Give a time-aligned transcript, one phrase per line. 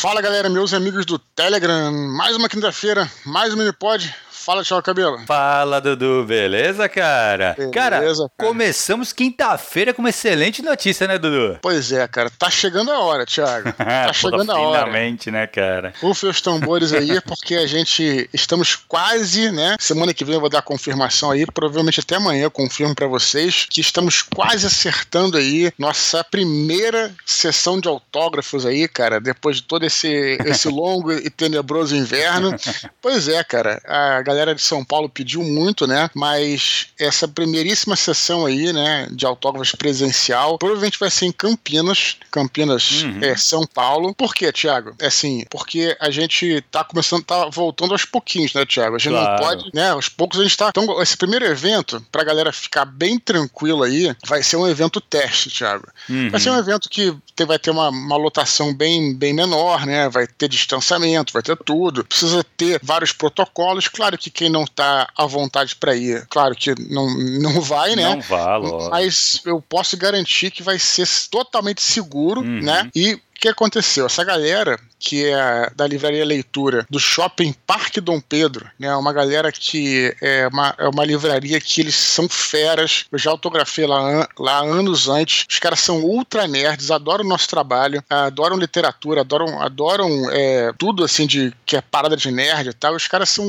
[0.00, 4.10] Fala galera, meus amigos do Telegram, mais uma quinta-feira, mais um Minipod.
[4.42, 5.18] Fala, tchau, cabelo.
[5.26, 7.54] Fala, Dudu, beleza, cara?
[7.58, 8.30] Beleza, cara, cara.
[8.38, 11.58] começamos quinta-feira com uma excelente notícia, né, Dudu?
[11.60, 13.70] Pois é, cara, tá chegando a hora, Thiago.
[14.00, 14.86] Tá chegando a hora.
[14.86, 15.92] Finalmente, né, cara?
[16.00, 19.76] Rufem os tambores aí, porque a gente estamos quase, né?
[19.78, 23.06] Semana que vem eu vou dar a confirmação aí, provavelmente até amanhã eu confirmo pra
[23.06, 29.64] vocês que estamos quase acertando aí nossa primeira sessão de autógrafos aí, cara, depois de
[29.64, 32.56] todo esse, esse longo e tenebroso inverno.
[33.02, 36.08] Pois é, cara, a galera de São Paulo pediu muito, né?
[36.14, 43.02] Mas essa primeiríssima sessão aí, né, de autógrafos presencial, provavelmente vai ser em Campinas, Campinas,
[43.02, 43.18] Uhum.
[43.22, 44.14] é, São Paulo.
[44.14, 44.94] Por quê, Thiago?
[44.98, 48.96] É assim, porque a gente tá começando, tá voltando aos pouquinhos, né, Thiago?
[48.96, 49.30] A gente Claro.
[49.30, 49.90] não pode, né?
[49.90, 50.68] Aos poucos a gente tá.
[50.70, 55.50] Então, esse primeiro evento, pra galera ficar bem tranquila aí, vai ser um evento teste,
[55.50, 55.88] Thiago.
[56.08, 56.30] Uhum.
[56.30, 60.08] Vai ser um evento que te- vai ter uma, uma lotação bem, bem menor, né?
[60.08, 62.04] Vai ter distanciamento, vai ter tudo.
[62.04, 63.88] Precisa ter vários protocolos.
[63.88, 67.08] Claro que quem não tá à vontade pra ir, claro que não,
[67.40, 68.08] não vai, né?
[68.14, 68.90] Não vá, lógico.
[68.90, 72.60] Mas eu posso garantir que vai ser totalmente seguro, Uhum.
[72.62, 72.90] né?
[72.94, 74.06] E o que aconteceu?
[74.06, 78.94] Essa galera que é da livraria leitura do shopping Parque Dom Pedro, né?
[78.94, 83.06] Uma galera que é uma, é uma livraria que eles são feras.
[83.10, 85.46] Eu já autografei lá, lá anos antes.
[85.48, 91.02] Os caras são ultra nerds, adoram o nosso trabalho, adoram literatura, adoram, adoram é, tudo
[91.02, 92.94] assim de que é parada de nerd e tal.
[92.94, 93.46] Os caras são,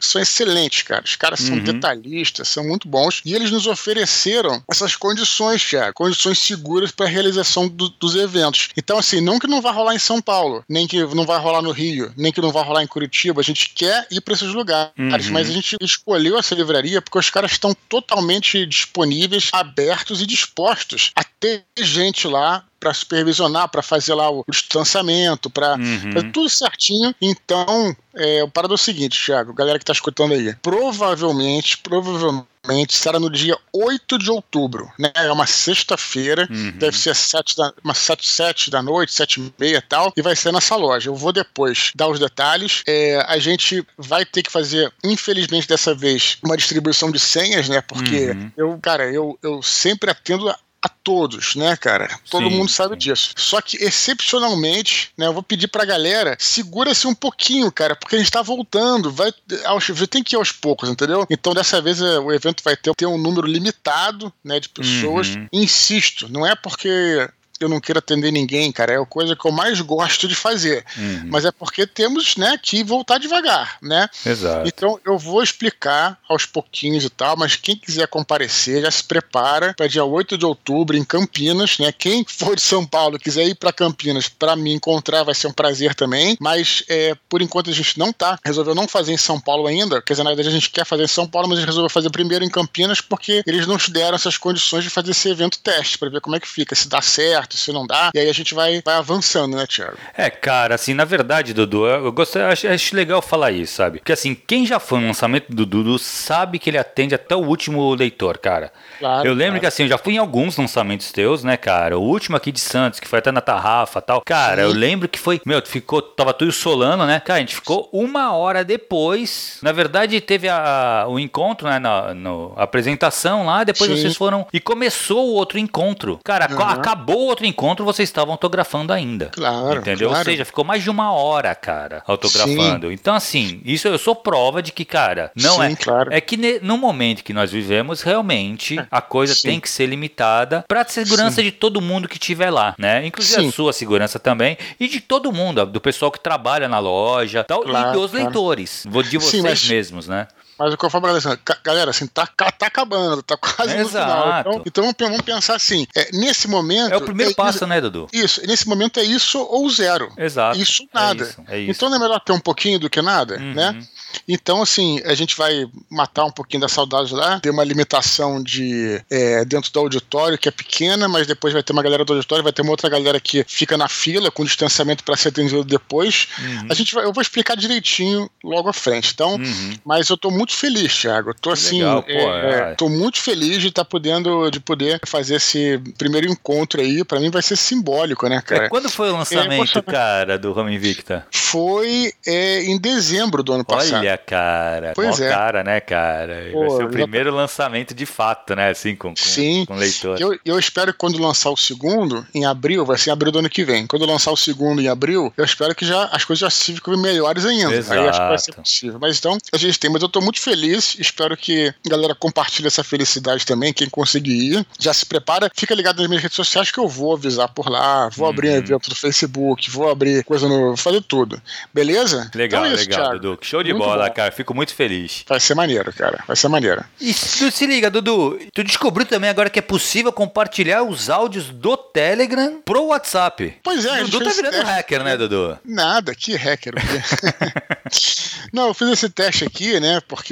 [0.00, 1.02] são excelentes, cara.
[1.04, 1.62] Os caras são Uhum.
[1.64, 3.20] detalhistas, são muito bons.
[3.24, 8.68] E eles nos ofereceram essas condições, Thiago, condições seguras para a realização do- dos eventos.
[8.76, 11.62] Então, assim, não que não vai rolar em São Paulo, nem que não vai rolar
[11.62, 13.40] no Rio, nem que não vai rolar em Curitiba.
[13.40, 15.32] A gente quer ir para esses lugares, Uhum.
[15.32, 21.10] mas a gente escolheu essa livraria porque os caras estão totalmente disponíveis, abertos e dispostos
[21.14, 26.30] a ter gente lá para supervisionar, para fazer lá o distanciamento, para Uhum.
[26.32, 27.14] Tudo certinho.
[27.20, 30.54] Então, é, o parado é o seguinte, Thiago, galera que tá escutando aí.
[30.60, 35.10] Provavelmente, provavelmente será no dia 8 de outubro, né?
[35.14, 36.72] É uma sexta-feira, Uhum.
[36.78, 40.22] deve ser sete da, umas 7, 7 da noite, 7 e meia e tal, e
[40.22, 41.08] vai ser nessa loja.
[41.10, 42.82] Eu vou depois dar os detalhes.
[42.86, 47.80] É, a gente vai ter que fazer, infelizmente dessa vez, uma distribuição de senhas, né?
[47.82, 48.52] Porque Uhum.
[48.56, 52.10] eu, cara, eu, eu sempre atendo a a todos, né, cara?
[52.30, 52.98] Todo Sim, mundo sabe sim.
[52.98, 53.32] disso.
[53.38, 58.18] Só que, excepcionalmente, né, eu vou pedir pra galera, segura-se um pouquinho, cara, porque a
[58.18, 59.32] gente tá voltando, vai,
[59.64, 61.26] aos, tem que ir aos poucos, entendeu?
[61.30, 65.28] Então, dessa vez, é, o evento vai ter, ter um número limitado, né, de pessoas.
[65.34, 65.48] Uhum.
[65.50, 67.26] Insisto, não é porque
[67.60, 70.84] eu não quero atender ninguém, cara, é a coisa que eu mais gosto de fazer.
[70.96, 71.28] Uhum.
[71.30, 74.08] Mas é porque temos, né, que voltar devagar, né?
[74.24, 74.66] Exato.
[74.68, 79.74] Então eu vou explicar aos pouquinhos e tal, mas quem quiser comparecer já se prepara
[79.74, 81.92] para dia 8 de outubro em Campinas, né?
[81.92, 85.52] Quem for de São Paulo quiser ir para Campinas para me encontrar vai ser um
[85.52, 89.40] prazer também, mas é, por enquanto a gente não tá, resolveu não fazer em São
[89.40, 91.60] Paulo ainda, quer dizer, na verdade a gente quer fazer em São Paulo, mas a
[91.60, 95.10] gente resolveu fazer primeiro em Campinas porque eles não nos deram essas condições de fazer
[95.10, 98.10] esse evento teste para ver como é que fica, se dá certo, se não dá,
[98.14, 99.96] e aí a gente vai, vai avançando, né, Thiago?
[100.16, 103.98] É, cara, assim, na verdade, Dudu, eu gostei, acho, acho legal falar isso, sabe?
[103.98, 107.40] Porque assim, quem já foi no lançamento do Dudu sabe que ele atende até o
[107.40, 108.72] último leitor, cara.
[108.98, 109.60] Claro, eu lembro claro.
[109.60, 111.98] que assim, eu já fui em alguns lançamentos teus, né, cara?
[111.98, 114.22] O último aqui de Santos, que foi até na Tarrafa e tal.
[114.22, 117.20] Cara, eu lembro que foi, meu, ficou, tava tudo solano, né?
[117.20, 119.58] Cara, a gente ficou uma hora depois.
[119.62, 123.96] Na verdade, teve a, o encontro, né, na no, a apresentação lá, depois Sim.
[123.96, 126.20] vocês foram e começou o outro encontro.
[126.24, 126.60] Cara, Uhum.
[126.60, 129.26] acabou o outro encontro, vocês estavam autografando ainda.
[129.26, 130.08] Claro, Entendeu?
[130.08, 130.24] Ou claro.
[130.24, 132.90] seja, ficou mais de uma hora, cara, autografando.
[132.92, 135.76] Então, assim, isso eu sou prova de que, cara, não Sim, é.
[135.76, 136.12] claro.
[136.12, 139.48] É que no momento que nós vivemos, realmente a coisa É, sim.
[139.48, 143.04] tem que ser limitada pra segurança de todo mundo que estiver lá, né?
[143.06, 143.48] Inclusive Sim.
[143.48, 147.62] a sua segurança também e de todo mundo, do pessoal que trabalha na loja, tal,
[147.62, 150.26] Claro, e dos leitores, de Sim, vocês mas- mesmos, né?
[150.58, 153.36] Mas o que eu falo pra galera, assim, ca- galera, assim, tá, tá acabando, tá
[153.36, 154.62] quase no final.
[154.64, 156.92] Então, então vamos pensar assim, é, nesse momento...
[156.92, 158.06] É o primeiro é, passo, né, Dudu?
[158.12, 160.12] Isso, nesse momento é isso ou zero.
[160.16, 160.58] Exato.
[160.58, 161.24] Isso É nada.
[161.24, 161.70] isso, é isso.
[161.72, 163.54] Então não é melhor ter um pouquinho do que nada, Uhum.
[163.54, 163.84] né?
[164.28, 169.02] Então, assim, a gente vai matar um pouquinho da saudade lá, ter uma limitação de
[169.10, 172.44] é, dentro do auditório, que é pequena, mas depois vai ter uma galera do auditório,
[172.44, 176.28] vai ter uma outra galera que fica na fila com distanciamento para ser atendido depois.
[176.38, 176.68] Uhum.
[176.70, 179.10] A gente vai, eu vou explicar direitinho logo à frente.
[179.12, 179.74] Então, Uhum.
[179.84, 181.30] mas eu tô muito feliz, Thiago.
[181.30, 182.72] Eu tô assim, legal, pô, é, é.
[182.72, 187.04] é, tô muito feliz de estar podendo de poder fazer esse primeiro encontro aí.
[187.04, 188.66] Pra mim vai ser simbólico, né, cara?
[188.66, 191.26] É, quando foi o lançamento, poxa, cara, do Home Invicta?
[191.30, 194.00] Foi é, em dezembro do ano passado.
[194.00, 194.92] Olha, cara.
[194.94, 195.28] Pois é.
[195.28, 196.48] cara, né, cara?
[196.52, 197.36] Pô, Vai ser o primeiro já...
[197.36, 198.70] lançamento de fato, né?
[198.70, 199.64] Assim, com, com, Sim.
[199.66, 200.20] com leitor.
[200.20, 203.38] Eu, eu espero que quando lançar o segundo, em abril, vai ser em abril do
[203.38, 203.86] ano que vem.
[203.86, 207.44] Quando lançar o segundo em abril, eu espero que já as coisas já fiquem melhores
[207.44, 207.74] ainda.
[207.74, 208.00] Exato.
[208.00, 208.98] Aí acho que vai ser possível.
[209.00, 209.90] Mas então, a gente tem.
[209.90, 210.96] Mas eu tô muito feliz.
[210.98, 213.72] Espero que a galera compartilhe essa felicidade também.
[213.72, 215.50] Quem conseguir ir, já se prepara.
[215.54, 218.08] Fica ligado nas minhas redes sociais que eu vou avisar por lá.
[218.08, 218.56] Vou abrir uhum.
[218.56, 220.68] evento no Facebook, vou abrir coisa no.
[220.68, 221.40] Vou fazer tudo.
[221.72, 222.30] Beleza?
[222.34, 223.20] Legal, então é isso, legal, Thiago.
[223.20, 223.38] Dudu.
[223.42, 224.14] Show de muito bola, bom.
[224.14, 224.32] cara.
[224.32, 225.24] Fico muito feliz.
[225.28, 226.22] Vai ser maneiro, cara.
[226.26, 226.84] Vai ser maneiro.
[227.00, 228.38] E tu se liga, Dudu.
[228.52, 233.58] Tu descobriu também agora que é possível compartilhar os áudios do Telegram pro WhatsApp.
[233.62, 235.58] Pois é, Dudu tá virando hacker, né, Dudu?
[235.64, 236.74] Nada, que hacker.
[238.52, 240.00] Não, eu fiz esse teste aqui, né?
[240.06, 240.23] Porque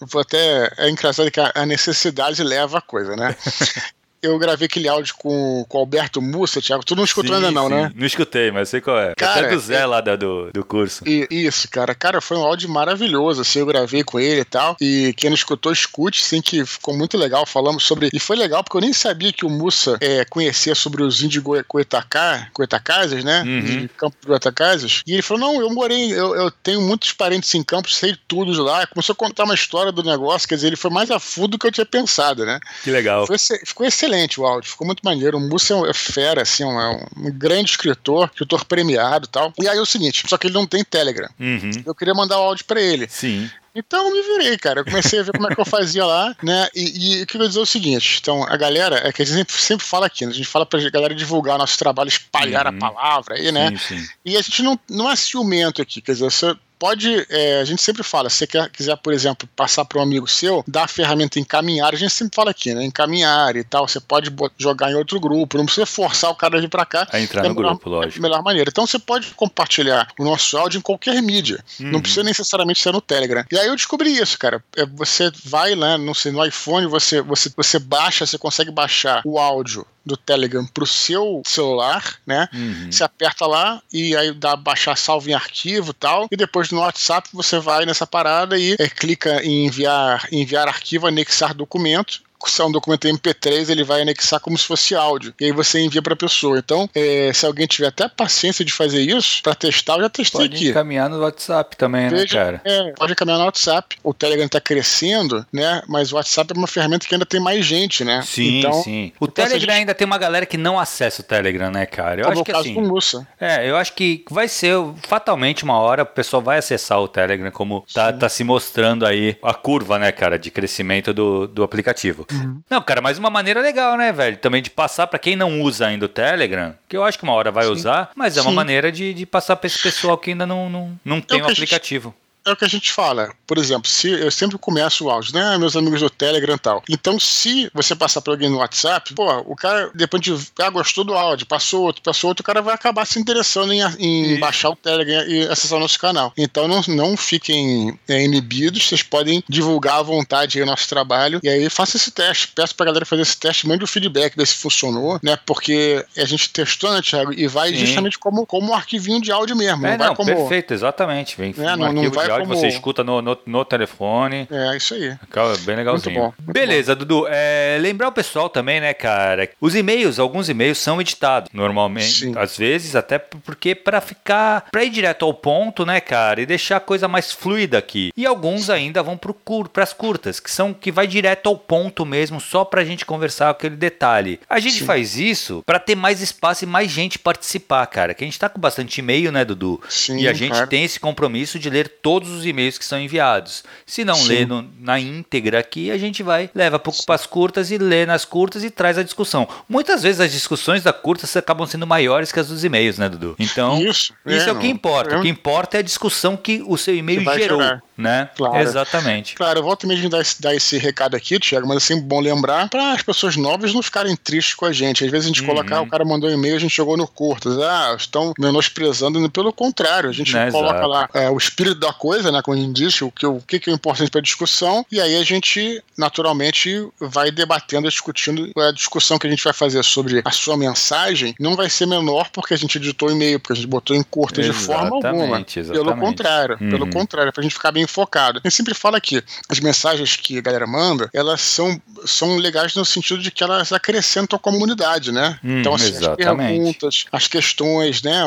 [0.00, 0.72] vou até.
[0.76, 3.36] É engraçado que a necessidade leva a coisa, né?
[4.22, 6.84] eu gravei aquele áudio com, com o Alberto Mussa, Thiago.
[6.84, 7.74] Tu não escutou sim, ainda, não, sim.
[7.74, 7.92] né?
[7.94, 9.14] Não escutei, mas sei qual é.
[9.14, 9.86] Cara, Até do Zé é...
[9.86, 11.04] lá do, do curso.
[11.06, 11.94] E, isso, cara.
[11.94, 13.60] Cara, foi um áudio maravilhoso, assim.
[13.60, 14.76] Eu gravei com ele e tal.
[14.80, 17.46] E quem não escutou, escute, sim, que ficou muito legal.
[17.46, 18.10] Falamos sobre.
[18.12, 21.44] E foi legal, porque eu nem sabia que o Mussa é, conhecia sobre os índios
[21.68, 23.42] Goetacá, Goetacazes, né?
[23.42, 23.60] Uhum.
[23.60, 25.02] De Campo de Goetacazes.
[25.06, 28.52] E ele falou: não, eu morei, eu, eu tenho muitos parentes em Campos, sei tudo
[28.52, 28.86] de lá.
[28.86, 31.58] Começou a contar uma história do negócio, quer dizer, ele foi mais a fundo do
[31.58, 32.58] que eu tinha pensado, né?
[32.82, 33.26] Que legal.
[33.26, 35.36] Foi, ficou excelente excelente o áudio, ficou muito maneiro.
[35.36, 39.52] O Mussa é, é fera, assim, é um, um, grande escritor, escritor premiado e tal.
[39.60, 41.28] E aí é o seguinte, só que ele não tem Telegram.
[41.38, 41.70] Uhum.
[41.84, 43.06] Eu queria mandar o áudio para ele.
[43.08, 43.48] Sim.
[43.74, 44.80] Então eu me virei, cara.
[44.80, 46.66] Eu comecei a ver como é que eu fazia lá, né?
[46.74, 49.22] E, e o que eu ia dizer é o seguinte: então, a galera, é que
[49.22, 50.32] a gente sempre, sempre fala aqui, né?
[50.32, 52.76] A gente fala pra galera divulgar nosso trabalho, espalhar uhum.
[52.76, 53.70] a palavra aí, né?
[53.70, 54.08] Sim, sim.
[54.24, 57.82] E a gente não, não é ciumento aqui, quer dizer, você pode, é, a gente
[57.82, 60.88] sempre fala, se você quer, quiser, por exemplo, passar para um amigo seu, dar a
[60.88, 62.84] ferramenta encaminhar, a gente sempre fala aqui, né?
[62.84, 66.60] Encaminhar e tal, você pode jogar em outro grupo, não precisa forçar o cara a
[66.60, 67.06] vir para cá.
[67.12, 68.18] A entrar é no melhor, grupo, lógico.
[68.18, 68.70] É melhor maneira.
[68.70, 71.90] Então você pode compartilhar o nosso áudio em qualquer mídia, uhum.
[71.92, 73.44] não precisa necessariamente ser no Telegram.
[73.50, 74.62] E aí eu descobri isso, cara.
[74.76, 79.22] É, você vai lá, não sei, no iPhone, você, você, você baixa, você consegue baixar
[79.24, 82.48] o áudio do Telegram pro seu celular, né?
[82.52, 82.90] Uhum.
[82.90, 86.28] Você aperta lá e aí dá baixar salvo em arquivo e tal.
[86.32, 91.06] E depois no WhatsApp você vai nessa parada e é, clica em enviar, enviar arquivo,
[91.06, 95.34] anexar documento se é um documento MP3, ele vai anexar como se fosse áudio.
[95.40, 96.58] E aí você envia para a pessoa.
[96.58, 100.40] Então, é, se alguém tiver até paciência de fazer isso, para testar, eu já testei
[100.40, 100.64] pode aqui.
[100.66, 102.62] Pode encaminhar no WhatsApp também, né, Veja, né, cara?
[102.64, 103.96] É, pode encaminhar no WhatsApp.
[104.02, 105.82] O Telegram está crescendo, né?
[105.88, 108.22] Mas o WhatsApp é uma ferramenta que ainda tem mais gente, né?
[108.22, 109.12] Sim, então, sim.
[109.18, 109.80] O então, Telegram gente...
[109.80, 112.20] ainda tem uma galera que não acessa o Telegram, né, cara?
[112.20, 113.26] Eu Como acho que caso assim.
[113.40, 114.74] É, eu acho que vai ser
[115.06, 119.36] fatalmente uma hora o pessoal vai acessar o Telegram, como tá, tá se mostrando aí
[119.42, 122.26] a curva, né, cara, de crescimento do, do aplicativo.
[122.30, 122.60] Uhum.
[122.68, 124.36] Não, cara, mas uma maneira legal, né, velho?
[124.36, 127.32] Também de passar para quem não usa ainda o Telegram, que eu acho que uma
[127.32, 127.70] hora vai Sim.
[127.70, 128.56] usar, mas é uma Sim.
[128.56, 131.48] maneira de, de passar para esse pessoal que ainda não, não, não tem o um
[131.48, 132.10] aplicativo.
[132.10, 133.30] Gente é o que a gente fala.
[133.46, 135.56] Por exemplo, se eu sempre começo o áudio, né?
[135.58, 136.82] Meus amigos do Telegram e tal.
[136.88, 140.36] Então, se você passar para alguém no WhatsApp, pô, o cara, depois de.
[140.58, 143.80] Ah, gostou do áudio, passou outro, passou outro, o cara vai acabar se interessando em,
[143.98, 146.32] em baixar o Telegram e acessar o nosso canal.
[146.36, 151.40] Então, não, não fiquem é, inibidos, vocês podem divulgar à vontade o nosso trabalho.
[151.42, 152.48] E aí, faça esse teste.
[152.48, 155.38] Peço pra galera fazer esse teste, mande o feedback, ver se funcionou, né?
[155.46, 157.32] Porque a gente testou, né, Thiago?
[157.32, 157.86] E vai Sim.
[157.86, 159.86] justamente como, como um arquivinho de áudio mesmo.
[159.86, 160.34] É, não, não como...
[160.34, 161.36] perfeito, exatamente.
[161.36, 162.56] Vem é, um não, não vai como...
[162.56, 164.48] você escuta no, no, no, telefone.
[164.50, 165.16] É, isso aí.
[165.64, 166.18] Bem legalzinho.
[166.18, 166.98] Muito bom, muito Beleza, bom.
[166.98, 167.26] Dudu.
[167.28, 169.48] É, lembrar o pessoal também, né, cara?
[169.60, 172.26] Os e-mails, alguns e-mails são editados normalmente.
[172.26, 172.32] Sim.
[172.36, 176.40] Às vezes, até porque para ficar, para ir direto ao ponto, né, cara?
[176.40, 178.10] E deixar a coisa mais fluida aqui.
[178.16, 182.04] E alguns ainda vão pro cur, pras curtas, que são que vai direto ao ponto
[182.04, 184.40] mesmo, só pra gente conversar aquele detalhe.
[184.48, 184.86] A gente Sim.
[184.86, 188.14] faz isso para ter mais espaço e mais gente participar, cara.
[188.14, 189.80] Que a gente tá com bastante e-mail, né, Dudu?
[189.88, 193.62] Sim, e a gente tem esse compromisso de ler todos os e-mails que são enviados.
[193.86, 194.28] Se não Sim.
[194.28, 198.24] lê no, na íntegra aqui, a gente vai, leva para as curtas e lê nas
[198.24, 199.46] curtas e traz a discussão.
[199.68, 203.36] Muitas vezes as discussões da curta acabam sendo maiores que as dos e-mails, né, Dudu?
[203.38, 205.14] Então, isso, isso é, é, o que importa.
[205.14, 205.18] É...
[205.18, 207.60] O que importa é a discussão que o seu e-mail gerou.
[207.60, 208.30] Gerar né?
[208.36, 208.56] Claro.
[208.56, 209.34] Exatamente.
[209.34, 212.20] Claro, eu volto mesmo dar esse, dar esse recado aqui, Tiago, mas é sempre bom
[212.20, 215.04] lembrar para as pessoas novas não ficarem tristes com a gente.
[215.04, 215.48] Às vezes a gente uhum.
[215.48, 219.28] coloca, ah, o cara mandou um e-mail, a gente jogou no curto, ah, estão menosprezando,
[219.30, 220.88] pelo contrário, a gente né, coloca exato.
[220.88, 223.68] lá é, o espírito da coisa, né, como a gente disse, o que, o que
[223.68, 229.18] é importante para a discussão, e aí a gente naturalmente vai debatendo, discutindo a discussão
[229.18, 232.56] que a gente vai fazer sobre a sua mensagem não vai ser menor porque a
[232.56, 235.44] gente editou o e-mail, porque a gente botou em curto de forma alguma.
[235.44, 235.64] Exatamente.
[235.64, 236.70] Pelo contrário, uhum.
[236.70, 238.40] pelo contrário, para a gente ficar bem focado.
[238.44, 242.84] Gente sempre fala que as mensagens que a galera manda, elas são, são legais no
[242.84, 245.38] sentido de que elas acrescentam a comunidade, né?
[245.42, 246.30] Hum, então, assim, exatamente.
[246.30, 248.22] as perguntas, as questões, né?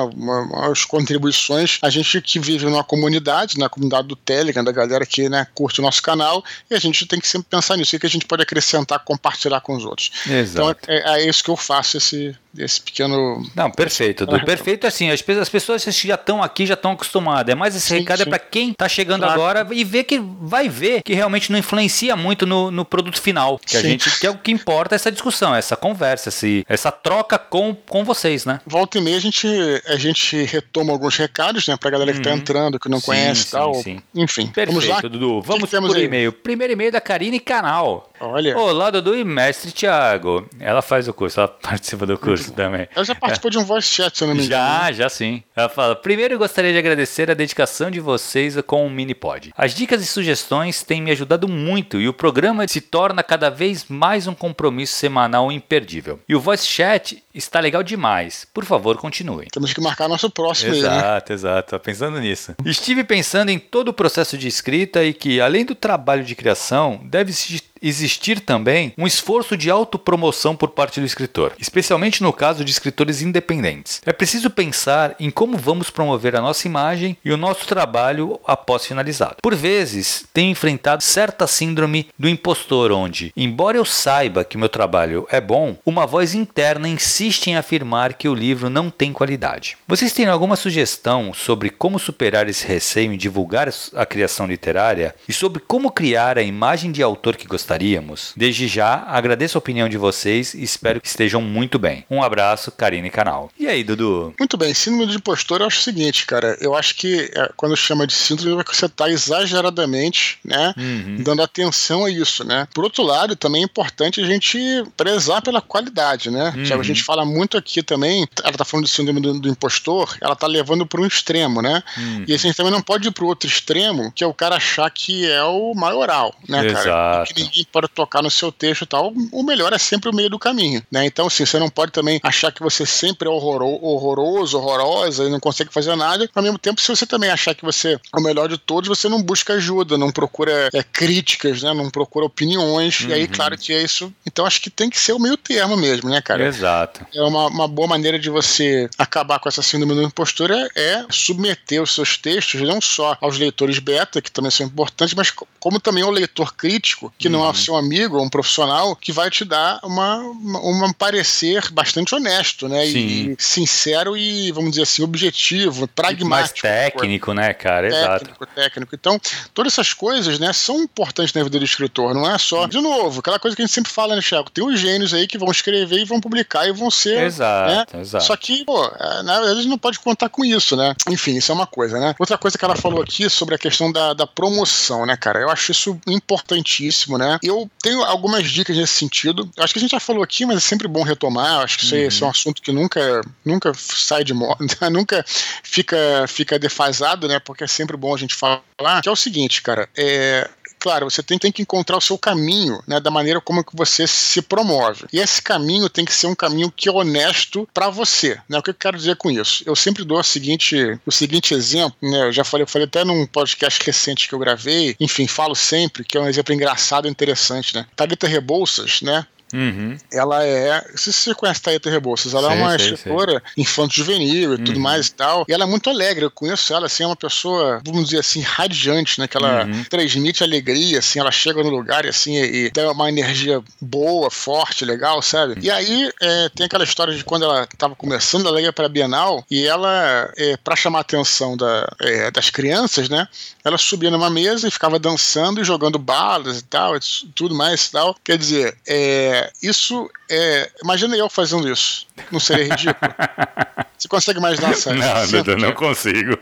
[0.72, 5.30] As contribuições, a gente que vive numa comunidade, na comunidade do Telegram, da galera que
[5.30, 8.06] né, curte o nosso canal, e a gente tem que sempre pensar nisso, o que
[8.06, 10.12] a gente pode acrescentar, compartilhar com os outros.
[10.28, 10.80] Exato.
[10.84, 13.46] Então é, é isso que eu faço, esse, esse pequeno.
[13.56, 14.46] Não, perfeito, Dudu.
[14.46, 15.10] Perfeito assim.
[15.10, 17.52] As, as pessoas que já estão aqui já estão acostumadas.
[17.52, 18.24] É mais esse sim, recado sim.
[18.24, 19.34] é para quem está chegando claro.
[19.34, 23.60] agora e ver que vai ver que realmente não influencia muito no, no produto final.
[23.66, 23.78] Que sim.
[23.78, 27.76] a gente que é o que importa essa discussão, essa conversa, esse, essa troca com,
[27.76, 28.60] com vocês, né?
[28.66, 29.48] Volta e meia a gente,
[29.88, 33.52] a gente retoma alguns recados, né, pra galera que está entrando, que não conhece e
[33.52, 33.72] tal.
[34.16, 34.48] Enfim.
[34.48, 35.02] Perfeito, vamos lá.
[35.02, 35.42] Dudu.
[35.42, 36.32] Vamos que que por e-mail.
[36.32, 38.12] Primeiro e-mail da Karine Canal.
[38.20, 38.58] Olha.
[38.58, 40.48] Olá, Dudu e mestre Tiago.
[40.60, 42.88] Ela faz o curso, ela participa do curso também.
[42.96, 43.52] Ela já participou é.
[43.52, 44.64] de um voice chat, se eu não me engano.
[44.64, 45.44] Já, já sim.
[45.56, 49.54] Ela fala: primeiro gostaria de agradecer a dedicação de vocês com o Minipod.
[49.58, 53.86] As dicas e sugestões têm me ajudado muito e o programa se torna cada vez
[53.88, 56.20] mais um compromisso semanal imperdível.
[56.28, 58.48] E o voice chat está legal demais.
[58.52, 59.48] Por favor, continue.
[59.52, 61.08] Temos que marcar nosso próximo exato, aí, né?
[61.08, 61.80] Exato, exato.
[61.80, 62.56] Pensando nisso.
[62.66, 67.00] Estive pensando em todo o processo de escrita e que, além do trabalho de criação,
[67.04, 72.64] deve se existir também um esforço de autopromoção por parte do escritor, especialmente no caso
[72.64, 74.02] de escritores independentes.
[74.06, 78.86] É preciso pensar em como vamos promover a nossa imagem e o nosso trabalho após
[78.86, 79.38] finalizado.
[79.42, 85.28] Por vezes, tenho enfrentado certa síndrome do impostor, onde, embora eu saiba que meu trabalho
[85.32, 89.78] é bom, uma voz interna insiste em afirmar que o livro não tem qualidade.
[89.88, 95.34] Vocês têm alguma sugestão sobre como superar esse receio em divulgar a criação literária e
[95.34, 97.71] sobre como criar a imagem de autor que gostaria?
[97.72, 98.34] Gostaríamos.
[98.36, 102.06] Desde já, agradeço a opinião de vocês e espero que estejam muito bem.
[102.10, 103.50] Um abraço, Karine Canal.
[103.58, 104.34] E aí, Dudu?
[104.38, 106.58] Muito bem, síndrome de impostor eu acho o seguinte, cara.
[106.60, 111.18] Eu acho que é, quando chama de síndrome, é você está exageradamente, né, uhum.
[111.24, 112.68] dando atenção a isso, né?
[112.74, 114.58] Por outro lado, também é importante a gente
[114.98, 116.54] prezar pela qualidade, né?
[116.56, 116.80] Uhum.
[116.80, 120.36] A gente fala muito aqui também, ela tá falando de síndrome do, do impostor, ela
[120.36, 121.84] tá levando para um extremo, né?
[121.98, 122.26] Uhum.
[122.28, 124.56] E a gente também não pode ir para o outro extremo, que é o cara
[124.56, 126.84] achar que é o maioral, né, Exato.
[126.84, 127.24] cara?
[127.26, 130.30] Que ninguém para tocar no seu texto e tal, o melhor é sempre o meio
[130.30, 131.06] do caminho, né?
[131.06, 135.40] Então, assim, você não pode também achar que você sempre é horroroso, horrorosa e não
[135.40, 136.30] consegue fazer nada.
[136.34, 139.08] Ao mesmo tempo, se você também achar que você é o melhor de todos, você
[139.08, 141.74] não busca ajuda, não procura é, críticas, né?
[141.74, 143.02] Não procura opiniões.
[143.02, 143.10] Uhum.
[143.10, 143.32] E aí, uhum.
[143.32, 144.14] claro que é isso.
[144.26, 146.46] Então, acho que tem que ser o meio termo mesmo, né, cara?
[146.46, 147.06] Exato.
[147.14, 151.06] É uma, uma boa maneira de você acabar com essa síndrome do impostor é, é
[151.10, 155.80] submeter os seus textos não só aos leitores beta, que também são importantes, mas como
[155.80, 157.34] também ao leitor crítico, que uhum.
[157.34, 157.66] não é uhum.
[157.66, 162.68] seu amigo ou um profissional, que vai te dar uma, uma, um parecer bastante honesto,
[162.68, 162.86] né?
[162.86, 162.98] Sim.
[162.98, 166.30] E sincero e, vamos dizer assim, objetivo, pragmático.
[166.30, 167.90] Mais técnico, né, cara?
[167.90, 168.56] Técnico, Exato.
[168.56, 168.96] técnico.
[168.96, 169.20] Então,
[169.54, 172.68] todas essas coisas, né, são importantes na vida do escritor, não é só.
[172.68, 174.50] De novo, aquela coisa que a gente sempre fala, né, Thiago?
[174.50, 177.24] Tem os gênios aí que vão escrever e vão publicar e vão ser.
[177.24, 178.02] Exato, né?
[178.02, 178.26] exato.
[178.26, 180.96] Só que, pô, é, na verdade, a gente não pode contar com isso, né?
[181.10, 182.16] Enfim, isso é uma coisa, né?
[182.20, 185.40] Outra coisa que ela falou aqui sobre a questão da, da promoção, né, cara?
[185.40, 187.40] Eu acho isso importantíssimo, né?
[187.44, 189.50] Eu tenho algumas dicas nesse sentido.
[189.56, 191.56] Eu acho que a gente já falou aqui, mas é sempre bom retomar.
[191.56, 192.08] Eu acho que uhum.
[192.08, 195.24] isso é um assunto que nunca, nunca sai de moda, nunca
[195.64, 197.40] fica, fica defasado, né?
[197.40, 198.62] Porque é sempre bom a gente falar.
[199.02, 200.50] Que é o seguinte, cara, é,
[200.82, 204.08] claro, você tem, tem, que encontrar o seu caminho, né, da maneira como que você
[204.08, 205.06] se promove.
[205.14, 208.58] E esse caminho tem que ser um caminho que é honesto para você, né?
[208.58, 209.64] O que eu quero dizer com isso?
[209.66, 212.24] Eu sempre dou o seguinte, o seguinte exemplo, né?
[212.24, 216.04] Eu já falei, eu falei até num podcast recente que eu gravei, enfim, falo sempre
[216.04, 217.86] que é um exemplo engraçado e interessante, né?
[217.96, 219.26] Thalita Rebouças, né?
[219.54, 219.98] Uhum.
[220.12, 220.82] Ela é.
[220.96, 222.34] Sei se você conhece Thaeta Rebouças.
[222.34, 224.82] Ela é uma escritora infanto-juvenil e tudo uhum.
[224.82, 225.46] mais e tal.
[225.48, 226.26] E ela é muito alegre.
[226.26, 229.28] Eu conheço ela, assim, é uma pessoa, vamos dizer assim, radiante, né?
[229.28, 229.84] Que ela uhum.
[229.86, 231.20] transmite alegria, assim.
[231.20, 235.56] Ela chega no lugar e, assim, e, e dá uma energia boa, forte, legal, sabe?
[235.62, 238.90] E aí é, tem aquela história de quando ela estava começando, ela ia para a
[238.90, 243.28] Bienal e ela, é, para chamar a atenção da, é, das crianças, né?
[243.64, 247.00] Ela subia numa mesa e ficava dançando e jogando balas e tal, e
[247.36, 248.16] tudo mais e tal.
[248.24, 250.70] Quer dizer, é isso é.
[250.84, 252.06] Imagina eu fazendo isso.
[252.32, 253.14] Não seria ridículo?
[254.02, 254.92] Você consegue imaginar essa?
[254.92, 256.38] Não, Duda, não consigo.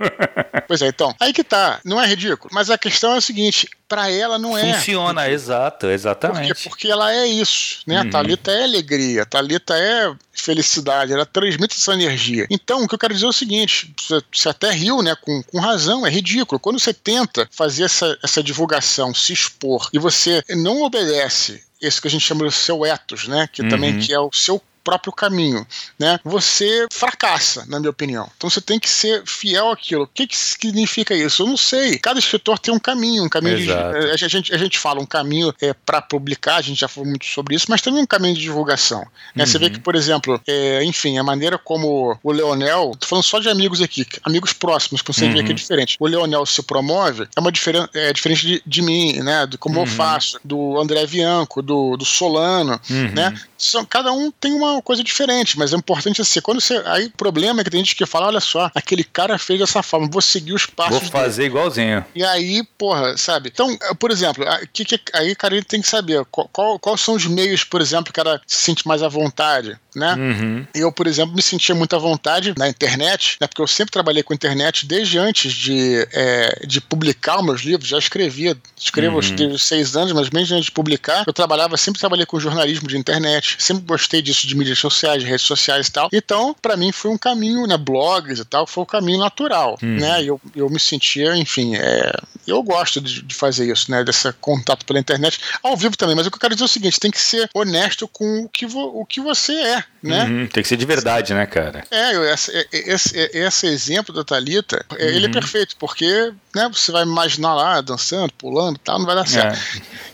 [0.67, 1.15] Pois é, então.
[1.19, 1.79] Aí que tá.
[1.83, 2.51] Não é ridículo.
[2.53, 4.75] Mas a questão é o seguinte: para ela não é.
[4.75, 6.49] Funciona, exato, exatamente.
[6.49, 7.99] Porque, porque ela é isso, né?
[7.99, 8.07] Uhum.
[8.07, 12.45] A Thalita é alegria, a Thalita é felicidade, ela transmite essa energia.
[12.51, 15.15] Então, o que eu quero dizer é o seguinte: você, você até riu, né?
[15.19, 16.59] Com, com razão, é ridículo.
[16.59, 22.07] Quando você tenta fazer essa, essa divulgação, se expor, e você não obedece esse que
[22.07, 23.47] a gente chama de seu ethos, né?
[23.51, 23.69] Que uhum.
[23.69, 25.65] também que é o seu próprio caminho,
[25.97, 26.19] né?
[26.23, 28.29] Você fracassa, na minha opinião.
[28.37, 30.03] Então você tem que ser fiel àquilo.
[30.03, 31.43] O que, que significa isso?
[31.43, 31.97] Eu não sei.
[31.99, 35.53] Cada escritor tem um caminho, um caminho de, a, gente, a gente fala um caminho
[35.61, 38.41] é, para publicar, a gente já falou muito sobre isso, mas também um caminho de
[38.41, 39.05] divulgação.
[39.35, 39.45] Né?
[39.45, 39.71] Você vê Uhum.
[39.73, 43.81] que, por exemplo, é, enfim, a maneira como o Leonel, tô falando só de amigos
[43.81, 45.45] aqui, amigos próximos, que você vê Uhum.
[45.45, 45.97] que é diferente.
[45.99, 49.45] O Leonel se promove, é uma diferen é diferente de, de mim, né?
[49.45, 49.85] De como eu Uhum.
[49.87, 53.11] faço, do André Bianco, do, do Solano, Uhum.
[53.13, 53.33] né?
[53.57, 56.81] São, cada um tem uma coisa diferente, mas é importante assim, quando você.
[56.85, 59.81] Aí o problema é que tem gente que fala: olha só, aquele cara fez dessa
[59.83, 61.11] forma, vou seguir os passos Vou dele.
[61.11, 62.05] fazer igualzinho.
[62.15, 63.49] E aí, porra, sabe?
[63.53, 67.01] Então, eh, por exemplo, que, que, aí, cara, ele tem que saber qual, qual- quais
[67.01, 70.13] são os meios, por exemplo, que o cara se sente mais à vontade, né?
[70.15, 70.67] Uhum.
[70.73, 73.47] Eu, por exemplo, me sentia muito à vontade na internet, né?
[73.47, 77.97] Porque eu sempre trabalhei com internet desde antes de, eh, de publicar meus livros, já
[77.97, 79.35] escrevia, escrevo Uhum.
[79.35, 82.97] desde seis anos, mas mesmo antes de publicar, eu trabalhava, sempre trabalhei com jornalismo de
[82.97, 86.09] internet, sempre gostei disso de mídias sociais, de redes sociais e tal.
[86.13, 87.77] Então, pra mim foi um caminho, né?
[87.77, 89.95] Blogs e tal, foi um caminho natural, Uhum.
[89.97, 90.23] né?
[90.23, 92.11] Eu, eu me sentia, enfim, é,
[92.45, 94.03] eu gosto de, de fazer isso, né?
[94.03, 96.69] Desse contato pela internet, ao vivo também, mas o que eu quero dizer é o
[96.69, 100.23] seguinte: tem que ser honesto com o que, vo- o que você é, né?
[100.25, 100.47] Uhum.
[100.47, 101.83] Tem que ser de verdade, né, cara?
[101.89, 105.31] É, é- é- esse, é- esse exemplo da Thalita, é, ele Uhum.
[105.31, 109.27] é perfeito, porque né, você vai imaginar lá, dançando, pulando e tal, não vai dar
[109.27, 109.59] certo.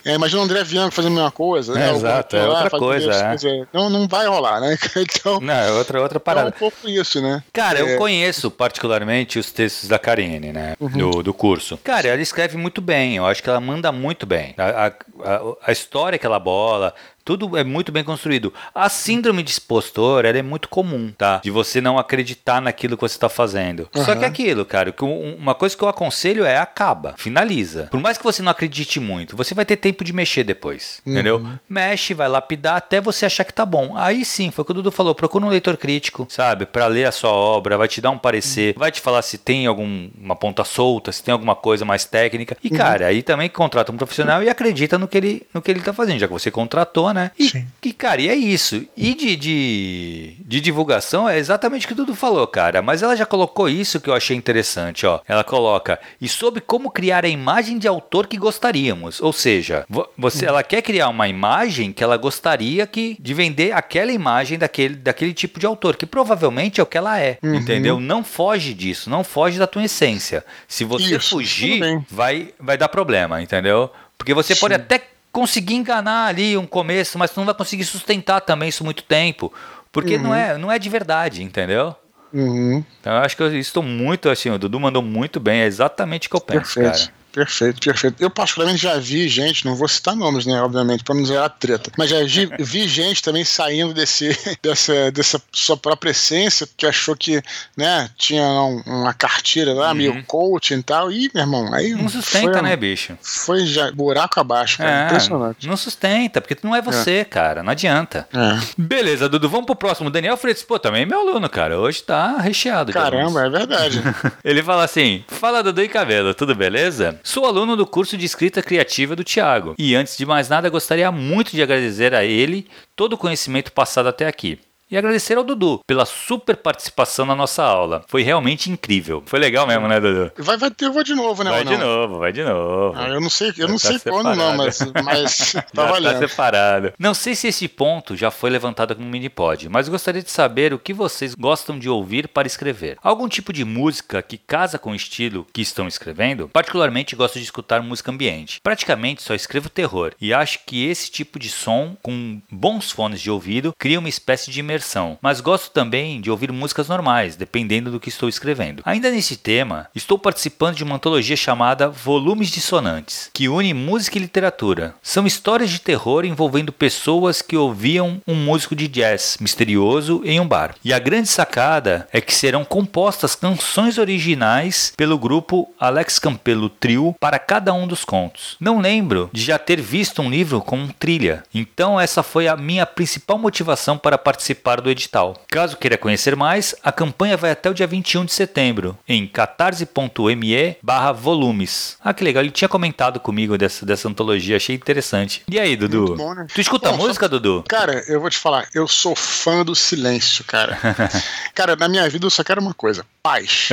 [0.04, 1.74] É, imagina o André Bianco fazendo a mesma coisa.
[1.74, 3.66] É, né, o exato, é outra coisa, é.
[3.74, 4.78] não, não vai rolar, né?
[4.96, 6.52] Então, Não, é outra, outra é um parada.
[6.52, 7.44] pouco isso, né?
[7.54, 7.98] Cara, eu É.
[7.98, 10.76] conheço particularmente os textos da Karine, né?
[10.80, 10.90] Uhum.
[10.90, 11.78] Do, do curso.
[11.84, 13.16] Cara, ela escreve muito bem.
[13.16, 14.54] Eu acho que ela manda muito bem.
[14.58, 16.94] A, a, a- a história que ela bola.
[17.26, 18.54] Tudo é muito bem construído.
[18.74, 21.42] A síndrome de expostor, ela é muito comum, tá?
[21.44, 23.90] De você não acreditar naquilo que você tá fazendo.
[23.94, 24.20] Só Aham.
[24.20, 27.88] que é aquilo, cara, que um- uma coisa que eu aconselho é acaba, finaliza.
[27.90, 31.44] Por mais que você não acredite muito, você vai ter tempo de mexer depois, entendeu?
[31.68, 33.98] Mexe, vai lapidar até você achar que tá bom.
[33.98, 36.68] Aí sim, foi o que o Dudu falou, procura um leitor crítico, sabe?
[36.68, 39.66] Pra ler a sua obra, vai te dar um parecer, vai te falar se tem
[39.66, 42.56] alguma ponta solta, se tem alguma coisa mais técnica.
[42.64, 45.82] E, cara, aí também contrata um profissional e acredita no que ele, no que ele
[45.82, 47.32] tá fazendo, já que você contratou, né?
[47.40, 47.66] E, Sim.
[47.84, 48.86] e, cara, e é isso.
[48.96, 52.82] E de, de, de divulgação é exatamente o que o Dudu falou, cara.
[52.82, 55.20] Mas ela já colocou isso que eu achei interessante, ó.
[55.28, 59.22] Ela coloca, e sobre como criar a imagem de autor que gostaríamos.
[59.22, 63.72] Ou seja, vo- você, ela quer criar uma imagem que ela gostaria que, de vender
[63.72, 67.56] aquela imagem daquele, daquele tipo de autor, que provavelmente é o que ela é, Uhum.
[67.56, 68.00] entendeu?
[68.00, 70.44] Não foge disso, não foge da tua essência.
[70.68, 73.90] Se você Isso, fugir, vai, vai dar problema, entendeu?
[74.18, 74.82] Porque você pode Sim.
[74.82, 75.02] até
[75.36, 79.52] conseguir enganar ali um começo, mas tu não vai conseguir sustentar também isso muito tempo.
[79.92, 81.94] Porque não, é, não é de verdade, entendeu?
[82.34, 82.82] Uhum.
[83.02, 86.28] Então eu acho que eu estou muito assim, o Dudu mandou muito bem, é exatamente
[86.28, 87.10] o que eu penso, Perfeito.
[87.10, 87.14] cara.
[87.36, 88.16] Perfeito, perfeito.
[88.24, 91.92] Eu, particularmente, já vi gente, não vou citar nomes, né, obviamente, para não gerar treta,
[91.98, 94.30] mas já vi, vi gente também saindo desse,
[94.64, 97.42] dessa, dessa sua própria essência, que achou que,
[97.76, 101.94] né, tinha um- uma cartilha lá, meio coaching e tal, e, meu irmão, aí.
[101.94, 102.04] Uhum.
[102.04, 103.18] Não sustenta, foi, né, bicho?
[103.22, 105.04] Foi já buraco abaixo, cara.
[105.04, 105.68] É, Impressionante.
[105.68, 108.30] não sustenta, porque tu não é você, cara, não adianta.
[108.34, 108.60] É.
[108.78, 110.10] Beleza, Dudu, vamos pro próximo.
[110.10, 111.78] Daniel Freitas, pô, também é meu aluno, cara.
[111.78, 112.94] Hoje tá recheado.
[112.94, 114.02] Caramba, é verdade.
[114.44, 117.20] Ele fala assim: Fala Dudu e Cabelo, tudo beleza?
[117.28, 119.74] Sou aluno do curso de escrita criativa do Thiago.
[119.80, 124.08] E antes de mais nada, gostaria muito de agradecer a ele todo o conhecimento passado
[124.08, 124.60] até aqui.
[124.96, 128.06] E agradecer ao Dudu pela super participação na nossa aula.
[128.08, 129.22] Foi realmente incrível.
[129.26, 130.32] Foi legal mesmo, né, Dudu?
[130.38, 131.52] Vai, vai ter, vou de novo, né?
[131.52, 132.98] Vai de novo, vai de novo.
[132.98, 135.04] Ah, eu não sei, eu não Já sei tá quando não, separado.
[135.04, 136.14] mas, mas tá Já valendo.
[136.14, 136.94] tá separado.
[136.98, 140.80] Não sei se esse ponto já foi levantado no Minipod, mas gostaria de saber o
[140.80, 142.98] que vocês gostam de ouvir para escrever.
[143.04, 146.48] Algum tipo de música que casa com o estilo que estão escrevendo?
[146.48, 148.62] Particularmente gosto de escutar música ambiente.
[148.64, 153.30] Praticamente só escrevo terror e acho que esse tipo de som, com bons fones de
[153.30, 154.85] ouvido, cria uma espécie de imersão.
[155.22, 158.82] Mas gosto também de ouvir músicas normais, dependendo do que estou escrevendo.
[158.86, 164.22] Ainda nesse tema, estou participando de uma antologia chamada Volumes Dissonantes, que une música e
[164.22, 164.96] literatura.
[165.02, 170.48] São histórias de terror envolvendo pessoas que ouviam um músico de jazz misterioso em um
[170.48, 170.76] bar.
[170.84, 177.16] E a grande sacada é que serão compostas canções originais pelo grupo Alex Campelo Trio
[177.20, 178.56] para cada um dos contos.
[178.60, 182.86] Não lembro de já ter visto um livro com trilha, então essa foi a minha
[182.86, 185.36] principal motivação para participar do edital.
[185.48, 190.78] Caso queira conhecer mais, a campanha vai até o dia 21 de setembro em catarse.me
[190.82, 191.98] barra volumes.
[192.04, 195.44] Ah, que legal, ele tinha comentado comigo dessa, dessa antologia, achei interessante.
[195.50, 196.16] E aí, Dudu?
[196.16, 196.48] Bom, né?
[196.54, 197.64] Tu escuta Bom, só- música, Dudu?
[197.68, 200.78] Cara, eu vou te falar, eu sou fã do silêncio, cara.
[201.54, 203.70] cara, na minha vida eu só quero uma coisa: paz.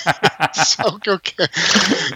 [0.56, 1.50] só o que eu quero.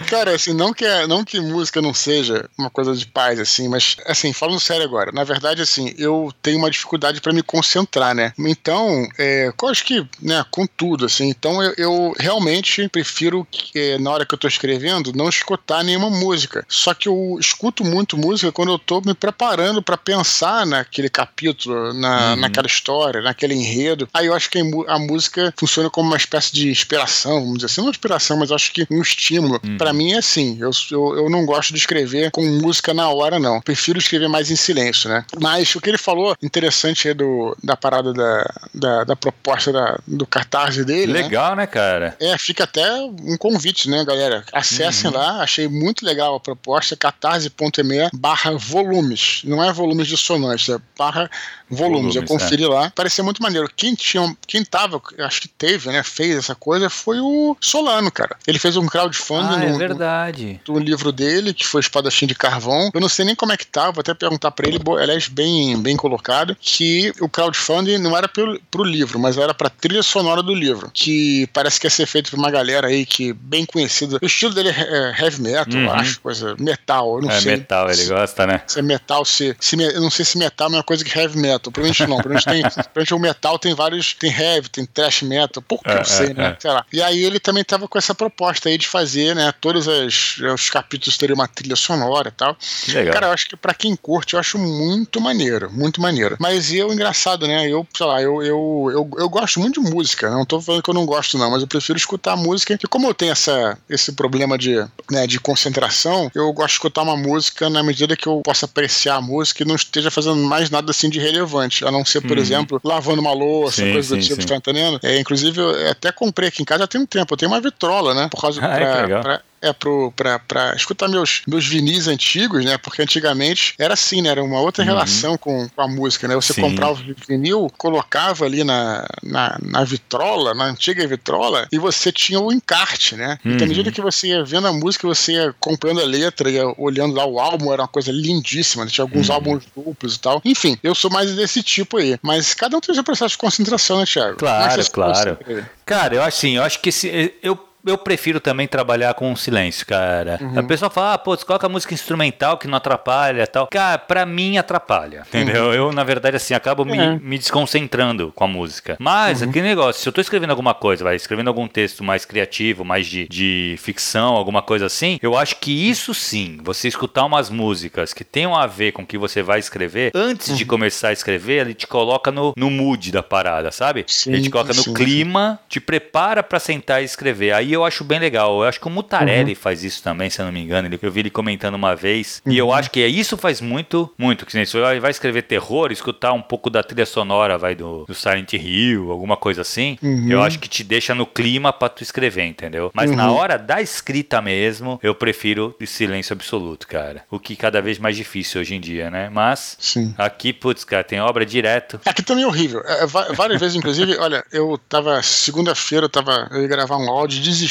[0.09, 3.99] Cara, assim, não que, não que música não seja uma coisa de paz, assim, mas,
[4.07, 8.15] assim, falando sério agora, na verdade, assim, eu tenho uma dificuldade pra me concentrar.
[8.15, 8.33] né?
[8.39, 13.79] Então, é, eu acho que, né, com tudo, assim, então eu, eu realmente prefiro, que,
[13.79, 16.65] é, na hora que eu tô escrevendo, não escutar nenhuma música.
[16.67, 21.93] Só que eu escuto muito música quando eu tô me preparando para pensar naquele capítulo,
[21.93, 22.37] na, uhum.
[22.37, 24.09] naquela história, naquele enredo.
[24.15, 27.81] Aí eu acho que a música funciona como uma espécie de inspiração, vamos dizer assim,
[27.81, 29.61] não inspiração, mas acho que um estímulo.
[29.65, 29.77] Uhum.
[29.77, 33.39] Para mim é assim, eu, eu, eu não gosto de escrever com música na hora,
[33.39, 33.61] não.
[33.61, 35.25] Prefiro escrever mais em silêncio, né?
[35.41, 39.99] Mas o que ele falou, interessante é do, da parada da, da, da proposta da,
[40.07, 41.13] do cartaz dele.
[41.13, 41.23] Né?
[41.23, 41.65] Legal, né?
[41.65, 42.17] né, cara?
[42.21, 44.45] É, fica até um convite, né, galera?
[44.53, 45.17] Acessem uhum.
[45.17, 49.43] lá, achei muito legal a proposta, catarse.me barra volumes.
[49.45, 51.31] Não é volumes dissonantes, é barra
[51.69, 52.15] volumes.
[52.15, 52.69] volumes eu conferi é.
[52.69, 52.93] lá.
[52.95, 53.71] Parecia muito maneiro.
[53.75, 58.37] Quem tinha, quem tava, acho que teve, né, fez essa coisa foi o Solano, cara.
[58.47, 60.61] Ele fez um crowdfunding ah, é no, é verdade.
[60.69, 62.91] No, no, livro dele, que foi Espadachim de Carvão.
[62.93, 65.81] Eu não sei nem como é que tá, vou até perguntar para ele, aliás, bem,
[65.81, 70.43] bem colocado, que o crowdfunding não era pro, pro livro, mas era pra trilha sonora
[70.43, 74.19] do livro, que parece que ia ser feito por uma galera aí que bem conhecida.
[74.23, 75.91] O estilo dele é heavy metal, uhum.
[75.93, 77.53] acho, coisa metal, eu não é sei.
[77.53, 78.63] É metal, ele gosta, né?
[78.67, 81.19] Se é metal, se, se eu não sei se metal é a mesma coisa que
[81.19, 85.23] heavy metal, provavelmente não, provavelmente tem, provavelmente o metal tem vários, tem heavy, tem thrash
[85.23, 86.57] metal, pouco que é, eu sei, é, né?
[86.57, 86.61] É.
[86.61, 86.85] Sei lá.
[86.93, 90.71] E aí ele também tava com essa proposta aí de fazer, né, todos as, os
[90.71, 92.57] capítulos teriam uma trilha sonora e tal.
[92.89, 93.15] Legal.
[93.15, 96.37] Cara, eu acho que para quem curte, eu acho muito maneiro, muito maneiro.
[96.39, 100.31] Mas eu, engraçado, né, eu, sei lá, eu, eu, eu, eu gosto muito de música,
[100.31, 103.09] não tô falando que eu não gosto não, mas eu prefiro escutar música, e como
[103.09, 104.77] eu tenho essa, esse problema de,
[105.11, 109.17] né, de concentração, eu gosto de escutar uma música na medida que eu possa apreciar
[109.17, 112.37] a música e não esteja fazendo mais nada assim de relevante, a não ser, por
[112.37, 112.43] uhum.
[112.43, 114.49] exemplo, lavando uma louça, sim, coisa sim, do tipo, sim.
[114.49, 115.01] tá entendendo?
[115.03, 117.61] É, inclusive, eu até comprei aqui em casa já tem um tempo, eu tenho uma
[117.61, 118.29] vitrola, né?
[118.29, 122.65] Por causa ah, pra, é, pra, é pro, pra, pra escutar meus, meus vinis antigos,
[122.65, 122.77] né?
[122.77, 124.29] Porque antigamente era assim, né?
[124.29, 124.91] Era uma outra uhum.
[124.91, 126.35] relação com, com a música, né?
[126.35, 126.61] Você Sim.
[126.61, 132.39] comprava o vinil, colocava ali na, na, na, vitrola, na antiga vitrola, e você tinha
[132.39, 133.39] o encarte, né?
[133.45, 133.53] Uhum.
[133.53, 136.67] Então, à medida que você ia vendo a música, você ia comprando a letra, ia
[136.77, 138.91] olhando lá o álbum, era uma coisa lindíssima, né?
[138.91, 139.35] tinha alguns uhum.
[139.35, 140.43] álbuns duplos e tal.
[140.45, 142.19] Enfim, eu sou mais desse tipo aí.
[142.23, 144.37] Mas cada um tem seu processo de concentração, né, Thiago?
[144.37, 145.39] Claro, claro.
[145.87, 149.87] Cara, eu acho assim, eu acho que esse, eu eu prefiro também trabalhar com silêncio,
[149.87, 150.39] cara.
[150.41, 150.59] Uhum.
[150.59, 153.67] A pessoa fala, ah, pô, você coloca música instrumental que não atrapalha tal.
[153.69, 155.67] Cara, pra mim atrapalha, entendeu?
[155.67, 155.73] Uhum.
[155.73, 157.17] Eu, na verdade, assim, acabo é.
[157.17, 158.97] me, me, desconcentrando com a música.
[158.99, 159.51] Mas, uhum.
[159.51, 163.07] aquele negócio, se eu tô escrevendo alguma coisa, vai, escrevendo algum texto mais criativo, mais
[163.07, 168.13] de, de ficção, alguma coisa assim, eu acho que isso sim, você escutar umas músicas
[168.13, 170.69] que tenham a ver com o que você vai escrever, antes de uhum.
[170.69, 174.05] começar a escrever, ele te coloca no, no mood da parada, sabe?
[174.07, 175.67] Sim, ele te coloca no sim, clima, sim.
[175.69, 177.53] te prepara para sentar e escrever.
[177.53, 178.63] Aí eu acho bem legal.
[178.63, 179.57] Eu acho que o Mutarelli uhum.
[179.57, 180.89] faz isso também, se eu não me engano.
[181.01, 182.43] eu vi ele comentando uma vez.
[182.45, 182.53] Uhum.
[182.53, 182.75] E eu uhum.
[182.75, 184.47] acho que é isso faz muito, muito.
[184.47, 188.53] Que se vai escrever terror, escutar um pouco da trilha sonora, vai do, do Silent
[188.55, 189.99] Hill, alguma coisa assim.
[190.03, 190.31] Uhum.
[190.31, 192.91] Eu acho que te deixa no clima pra tu escrever, entendeu?
[192.95, 193.37] Mas na uhum.
[193.37, 197.25] hora da escrita mesmo, eu prefiro de silêncio absoluto, cara.
[197.31, 199.29] O que cada vez mais difícil hoje em dia, né?
[199.31, 200.15] Mas Sim.
[200.17, 202.01] aqui, putz, cara, tem obra direto.
[202.05, 202.81] Aqui também é horrível.
[202.87, 207.43] É, várias vezes, inclusive, olha, eu tava, segunda-feira, eu tava, eu ia gravar um áudio,
[207.43, 207.64] desisti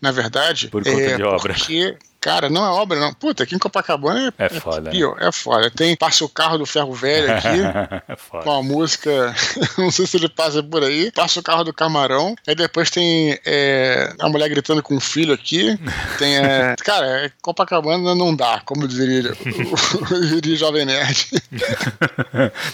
[0.00, 0.68] na verdade.
[0.68, 1.54] Por conta é, de obra.
[1.54, 3.14] Porque Cara, não é obra, não.
[3.14, 4.90] Puta, aqui em Copacabana é, é foda.
[4.90, 5.70] É, pior, é foda.
[5.70, 7.48] Tem, passa o carro do ferro velho aqui,
[8.36, 9.34] é com a música,
[9.78, 13.40] não sei se ele passa por aí, passa o carro do camarão, aí depois tem
[13.46, 15.78] é, a mulher gritando com o filho aqui,
[16.18, 21.30] tem, é, cara, é, Copacabana não dá, como diria o Jovem Nerd.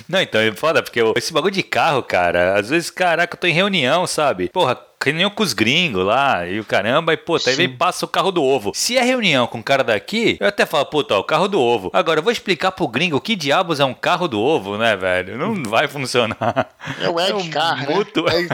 [0.09, 3.47] não, então é foda, porque esse bagulho de carro, cara, às vezes, caraca, eu tô
[3.47, 4.49] em reunião, sabe?
[4.49, 8.09] Porra, reunião com os gringos lá e o caramba, e puta, aí vem passa o
[8.09, 8.73] carro do ovo.
[8.75, 11.61] Se é reunião com o cara daqui, eu até falo, puta, ó, o carro do
[11.61, 11.91] ovo.
[11.93, 15.39] Agora eu vou explicar pro gringo que diabos é um carro do ovo, né, velho?
[15.39, 16.71] Não vai funcionar.
[17.01, 17.95] É o Egg Car, né?
[17.95, 18.25] muto...
[18.25, 18.49] né?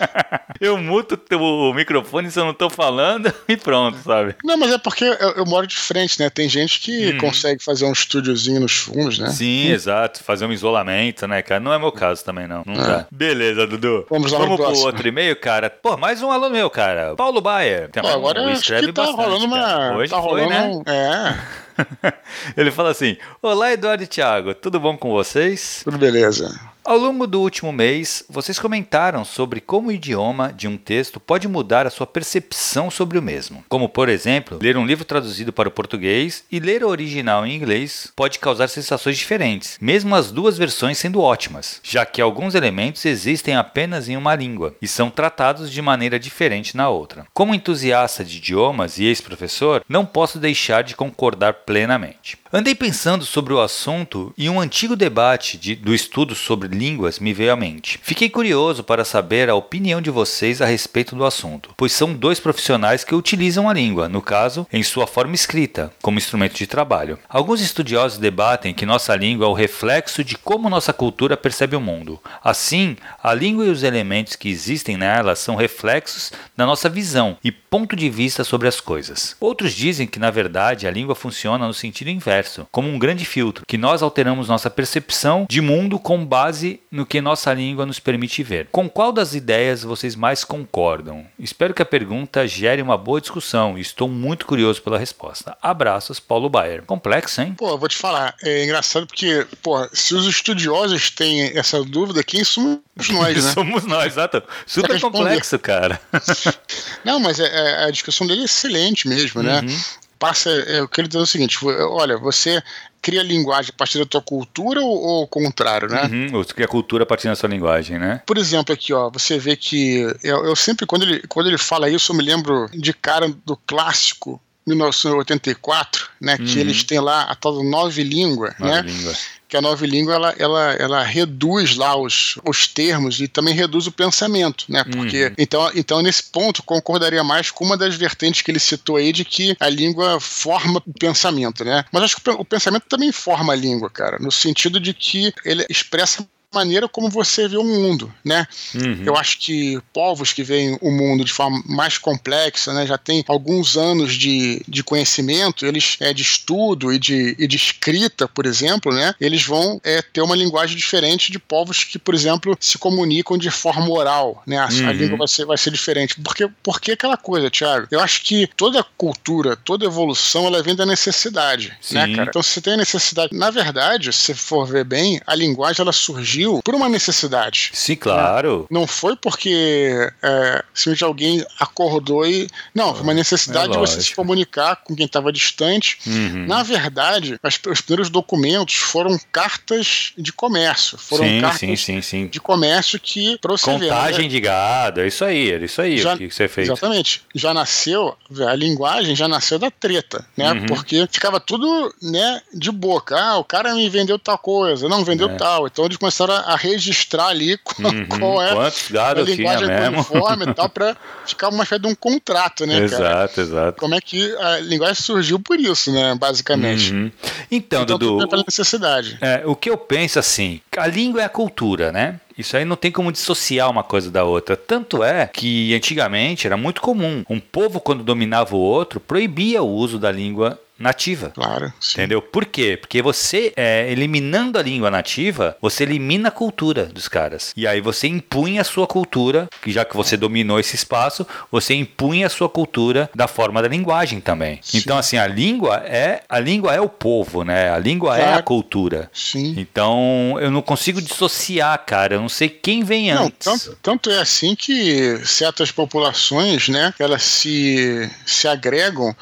[0.60, 4.34] eu muto o microfone se eu não tô falando e pronto, sabe?
[4.44, 6.30] Não, mas é porque eu, eu moro de frente, né?
[6.30, 7.18] Tem gente que hum.
[7.18, 9.30] consegue fazer um estúdiozinho nos fundos, né?
[9.30, 9.74] Sim, hum.
[9.74, 10.22] exato.
[10.22, 11.60] Fazer um isolamento, né, cara?
[11.60, 12.62] Não é meu caso também, não.
[12.64, 12.86] Não é.
[12.86, 13.06] dá.
[13.10, 14.06] Beleza, Dudu.
[14.08, 15.70] Vamos lá Vamos pro outro e-mail, cara cara.
[15.70, 17.14] Pô, mais um aluno meu, cara.
[17.16, 17.88] Paulo Baia.
[17.92, 19.96] Pô, agora um, escreve tá bastante, rolando uma.
[19.96, 20.84] Hoje tá foi, rolando né?
[20.86, 22.12] É.
[22.60, 25.80] Ele fala assim: Olá, Eduardo e Thiago, tudo bom com vocês?
[25.84, 26.58] Tudo beleza.
[26.86, 31.48] Ao longo do último mês, vocês comentaram sobre como o idioma de um texto pode
[31.48, 33.64] mudar a sua percepção sobre o mesmo.
[33.68, 37.56] Como, por exemplo, ler um livro traduzido para o português e ler o original em
[37.56, 43.04] inglês pode causar sensações diferentes, mesmo as duas versões sendo ótimas, já que alguns elementos
[43.04, 47.26] existem apenas em uma língua e são tratados de maneira diferente na outra.
[47.34, 52.38] Como entusiasta de idiomas e ex-professor, não posso deixar de concordar plenamente.
[52.52, 57.32] Andei pensando sobre o assunto e um antigo debate de, do estudo sobre línguas me
[57.32, 57.98] veio à mente.
[58.02, 62.38] Fiquei curioso para saber a opinião de vocês a respeito do assunto, pois são dois
[62.38, 67.18] profissionais que utilizam a língua, no caso, em sua forma escrita, como instrumento de trabalho.
[67.28, 71.80] Alguns estudiosos debatem que nossa língua é o reflexo de como nossa cultura percebe o
[71.80, 72.20] mundo.
[72.42, 77.50] Assim, a língua e os elementos que existem nela são reflexos da nossa visão e
[77.50, 79.36] ponto de vista sobre as coisas.
[79.38, 83.64] Outros dizem que, na verdade, a língua funciona no sentido inverso, como um grande filtro,
[83.66, 88.42] que nós alteramos nossa percepção de mundo com base no que nossa língua nos permite
[88.42, 88.68] ver.
[88.72, 91.26] Com qual das ideias vocês mais concordam?
[91.38, 95.56] Espero que a pergunta gere uma boa discussão e estou muito curioso pela resposta.
[95.62, 96.82] Abraços, Paulo Bayer.
[96.82, 97.54] Complexo, hein?
[97.56, 102.22] Pô, eu vou te falar, é engraçado porque, pô, se os estudiosos têm essa dúvida,
[102.22, 103.52] quem somos nós, né?
[103.52, 104.42] somos nós, exato.
[104.66, 106.00] Super complexo, cara.
[107.04, 109.60] Não, mas é, é, a discussão dele é excelente mesmo, né?
[109.60, 109.78] Uhum.
[110.18, 112.62] Passa, é, eu quero dizer o seguinte: olha, você
[113.02, 116.04] cria linguagem a partir da tua cultura ou, ou o contrário, né?
[116.04, 118.20] Uhum, ou cria cultura a partir da sua linguagem, né?
[118.26, 121.88] Por exemplo, aqui, ó, você vê que eu, eu sempre, quando ele, quando ele fala
[121.88, 126.44] isso, eu me lembro de cara do clássico 1984, né, uhum.
[126.44, 128.82] que eles têm lá a tal nove língua, nove né?
[128.82, 129.14] Língua
[129.56, 133.86] que a nova língua ela, ela, ela reduz lá os, os termos e também reduz
[133.86, 134.84] o pensamento, né?
[134.84, 135.34] Porque uhum.
[135.38, 139.24] então, então nesse ponto concordaria mais com uma das vertentes que ele citou aí de
[139.24, 141.84] que a língua forma o pensamento, né?
[141.90, 145.64] Mas acho que o pensamento também forma a língua, cara, no sentido de que ele
[145.70, 148.46] expressa maneira como você vê o mundo, né?
[148.74, 149.02] Uhum.
[149.04, 153.24] Eu acho que povos que veem o mundo de forma mais complexa, né, já tem
[153.28, 158.46] alguns anos de, de conhecimento, eles é de estudo e de, e de escrita, por
[158.46, 159.14] exemplo, né?
[159.20, 163.50] Eles vão é, ter uma linguagem diferente de povos que, por exemplo, se comunicam de
[163.50, 164.58] forma oral, né?
[164.58, 164.88] A, uhum.
[164.88, 166.18] a língua vai ser, vai ser diferente.
[166.20, 170.86] Porque, porque aquela coisa, Thiago, eu acho que toda cultura, toda evolução, ela vem da
[170.86, 171.94] necessidade, né, Sim.
[171.94, 172.28] né, cara?
[172.30, 175.92] Então, se você tem a necessidade, na verdade, se for ver bem, a linguagem ela
[175.92, 177.70] surgiu surgiu por uma necessidade.
[177.72, 178.60] Sim, claro.
[178.60, 178.66] Né?
[178.70, 182.48] Não foi porque é, simplesmente alguém acordou e.
[182.74, 185.98] Não, foi uma é necessidade é de você se comunicar com quem estava distante.
[186.06, 186.46] Uhum.
[186.46, 190.98] Na verdade, as, os primeiros documentos foram cartas de comércio.
[190.98, 194.28] Foram sim, cartas sim, sim, de comércio que, pra você Contagem né?
[194.28, 196.68] de gado, é isso aí, era isso aí já, que você fez.
[196.68, 197.22] Exatamente.
[197.34, 200.52] Já nasceu, a linguagem já nasceu da treta, né?
[200.52, 200.66] Uhum.
[200.66, 203.16] Porque ficava tudo né, de boca.
[203.18, 205.36] Ah, o cara me vendeu tal coisa, não vendeu é.
[205.36, 205.66] tal.
[205.66, 210.68] Então eles começaram a registrar ali qual, uhum, qual é a linguagem conforme e tal,
[210.70, 213.14] para ficar uma espécie de um contrato, né, exato, cara?
[213.14, 213.80] Exato, exato.
[213.80, 216.92] Como é que a linguagem surgiu por isso, né, basicamente.
[216.92, 217.10] Uhum.
[217.50, 218.28] Então, então, Dudu.
[218.28, 219.18] Pela necessidade.
[219.20, 222.20] É, o que eu penso assim, a língua é a cultura, né?
[222.36, 224.56] Isso aí não tem como dissociar uma coisa da outra.
[224.56, 227.24] Tanto é que antigamente era muito comum.
[227.30, 231.30] Um povo, quando dominava o outro, proibia o uso da língua nativa.
[231.34, 231.72] Claro.
[231.80, 231.94] Sim.
[231.94, 232.20] Entendeu?
[232.20, 232.76] Por quê?
[232.76, 237.52] Porque você, é, eliminando a língua nativa, você elimina a cultura dos caras.
[237.56, 241.74] E aí você impunha a sua cultura, que já que você dominou esse espaço, você
[241.74, 244.58] impunha a sua cultura da forma da linguagem também.
[244.62, 244.78] Sim.
[244.78, 247.70] Então, assim, a língua é a língua é o povo, né?
[247.70, 248.30] A língua claro.
[248.30, 249.10] é a cultura.
[249.12, 249.54] Sim.
[249.56, 252.14] Então, eu não consigo dissociar, cara.
[252.14, 253.44] Eu não sei quem vem não, antes.
[253.44, 259.14] Tanto, tanto é assim que certas populações, né, elas se, se agregam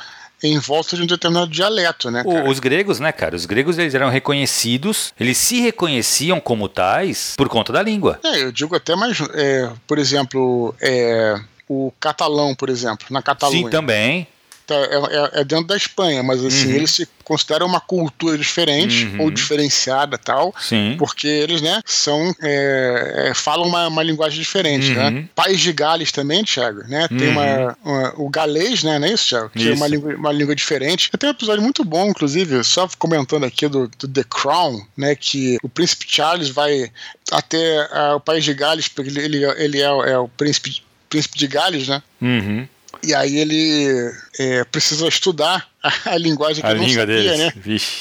[0.45, 2.23] em volta de um determinado dialeto, né?
[2.23, 2.49] Cara?
[2.49, 3.35] Os gregos, né, cara?
[3.35, 8.21] Os gregos eles eram reconhecidos, eles se reconheciam como tais por conta da língua.
[8.23, 13.65] É, eu digo até mais, é, por exemplo, é, o catalão, por exemplo, na Catalunha.
[13.65, 14.29] Sim, também.
[14.67, 14.97] Tá, é,
[15.39, 16.77] é, é, dentro da Espanha, mas assim, uhum.
[16.77, 19.25] eles se consideram uma cultura diferente uhum.
[19.25, 20.97] ou diferenciada tal, Sim.
[20.99, 25.05] porque eles, né, são, é, é, falam uma, uma, linguagem diferente, né?
[25.05, 25.11] uhum.
[25.11, 25.29] né?
[25.35, 27.07] País de Gales também, Thiago, né?
[27.09, 27.75] Tem uma, uhum.
[27.85, 29.51] uma, o galês, né, não é isso, Thiago?
[29.51, 29.73] Que isso.
[29.73, 31.11] é uma língua, uma língua diferente.
[31.19, 35.59] Tem um episódio muito bom, inclusive, só comentando aqui do, do The Crown, né, que
[35.63, 36.91] o príncipe Charles vai
[37.31, 40.83] até uh, o País de Gales, porque ele, ele, ele é, é o príncipe
[41.15, 42.03] príncipe de Gales, né?
[42.21, 42.67] Uhum.
[43.07, 47.39] E aí ele é, precisa estudar a, a linguagem que a ele não sabia, deles.
[47.39, 47.53] né?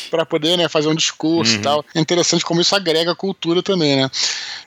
[0.10, 1.60] Para poder né, fazer um discurso uhum.
[1.60, 1.86] e tal.
[1.94, 4.10] É interessante como isso agrega a cultura também, né?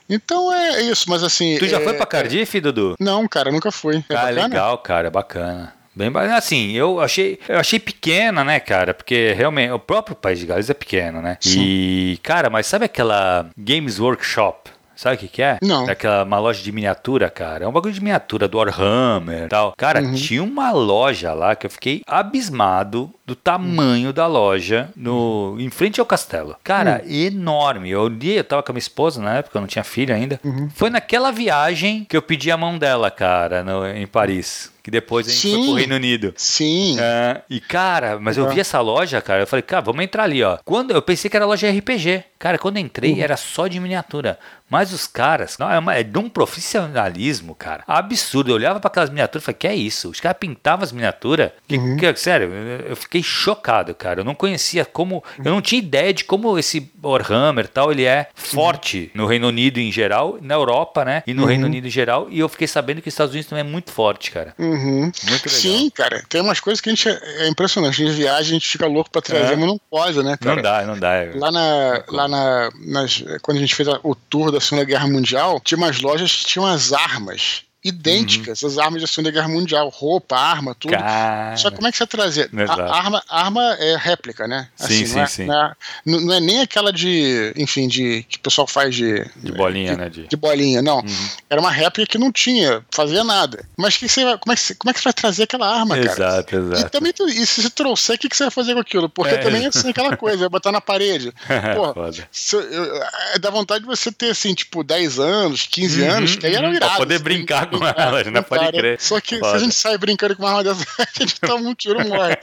[0.09, 1.57] Então é isso, mas assim.
[1.57, 1.83] Tu já é...
[1.83, 2.95] foi pra Cardiff, Dudu?
[2.99, 4.03] Não, cara, nunca fui.
[4.09, 5.73] É ah, legal, cara, bacana.
[5.97, 8.93] Bem, assim, eu achei, eu achei pequena, né, cara?
[8.93, 11.39] Porque realmente o próprio País de Gales é pequeno, né?
[11.41, 11.59] Sim.
[11.59, 14.69] E, cara, mas sabe aquela Games Workshop?
[14.97, 15.59] Sabe o que, que é?
[15.61, 15.87] Não.
[15.87, 17.63] É aquela uma loja de miniatura, cara.
[17.63, 19.73] É um bagulho de miniatura do Warhammer e tal.
[19.77, 20.15] Cara, uhum.
[20.15, 24.13] tinha uma loja lá que eu fiquei abismado do tamanho uhum.
[24.13, 26.55] da loja no em frente ao castelo.
[26.63, 27.11] Cara, uhum.
[27.11, 27.91] enorme.
[27.91, 30.39] Eu li, eu tava com a minha esposa na época, eu não tinha filho ainda.
[30.43, 30.69] Uhum.
[30.73, 35.27] Foi naquela viagem que eu pedi a mão dela, cara, no, em Paris Que depois
[35.27, 35.53] a gente Sim.
[35.55, 36.33] foi pro Reino Unido.
[36.37, 36.95] Sim.
[36.97, 38.51] É, e cara, mas eu Uhum.
[38.53, 40.57] vi essa loja, cara, eu falei, cara, vamos entrar ali, ó.
[40.63, 42.23] Quando eu pensei que era loja RPG.
[42.39, 43.19] Cara, quando eu entrei Uhum.
[43.21, 44.37] era só de miniatura.
[44.69, 47.83] Mas os caras, não, é, uma- é de um profissionalismo, cara.
[47.87, 48.51] Absurdo.
[48.51, 50.09] Eu olhava para aquelas miniaturas e falei, que é isso?
[50.09, 51.51] Os caras pintavam as miniaturas.
[51.67, 51.97] Que, Uhum.
[51.97, 52.49] que- sério,
[52.87, 54.19] eu- fiquei chocado, cara.
[54.21, 55.23] Eu não conhecia como.
[55.43, 59.47] Eu não tinha ideia de como esse Warhammer e tal, ele é forte no Reino
[59.47, 61.23] Unido em geral, na Europa, né?
[61.25, 62.27] E no Reino Unido em geral.
[62.29, 64.53] E eu fiquei sabendo que os Estados Unidos também é muito forte, cara.
[64.59, 64.76] Uhum.
[64.77, 65.47] Muito legal.
[65.47, 68.03] Sim, cara, tem umas coisas que a gente é impressionante.
[68.03, 69.55] De viagem a gente fica louco pra trazer, É.
[69.55, 70.55] mas não pode, né, cara?
[70.55, 71.11] Não dá, não dá.
[71.35, 75.07] Lá na, lá na nas- quando a gente fez a- o tour da Segunda Guerra
[75.07, 79.87] Mundial, tinha umas lojas que tinham as armas idênticas, as armas da Segunda Guerra Mundial,
[79.89, 80.91] roupa, arma, tudo.
[80.91, 81.55] Cara.
[81.57, 82.03] Só que como é que você?
[82.51, 82.81] Exato.
[82.81, 84.67] A arma, arma é réplica, né?
[84.75, 85.45] Sim, não, é, sim, sim.
[85.45, 85.73] Não, é,
[86.05, 90.09] não- é nem aquela de, enfim, de que o pessoal faz de De bolinha, né?
[90.09, 90.27] De...
[90.27, 91.03] de bolinha, não.
[91.49, 93.63] Era uma réplica que não tinha, fazia nada.
[93.77, 95.95] Mas que você como, é que você, como é que você vai trazer aquela arma,
[95.95, 96.11] cara?
[96.11, 96.89] Exato, E exato.
[96.91, 99.09] também, tu- e se você trouxer, o que, que você vai fazer com aquilo?
[99.09, 99.37] Porque É.
[99.37, 101.31] também é assim, aquela coisa, vai botar na parede.
[101.75, 102.27] Porra, Foda.
[102.31, 106.35] se- eu- é dá vontade de você ter, assim, tipo, 10 anos, 15 Uhum, anos,
[106.35, 106.89] que aí era uhum, irado.
[106.91, 108.41] pra poder você brincar com elas, né?
[108.41, 108.77] Pode cara.
[108.77, 108.99] crer.
[109.01, 109.55] Só que se Foda.
[109.55, 112.37] a gente sai brincando com uma arma dessa, a gente toma um tiro morre.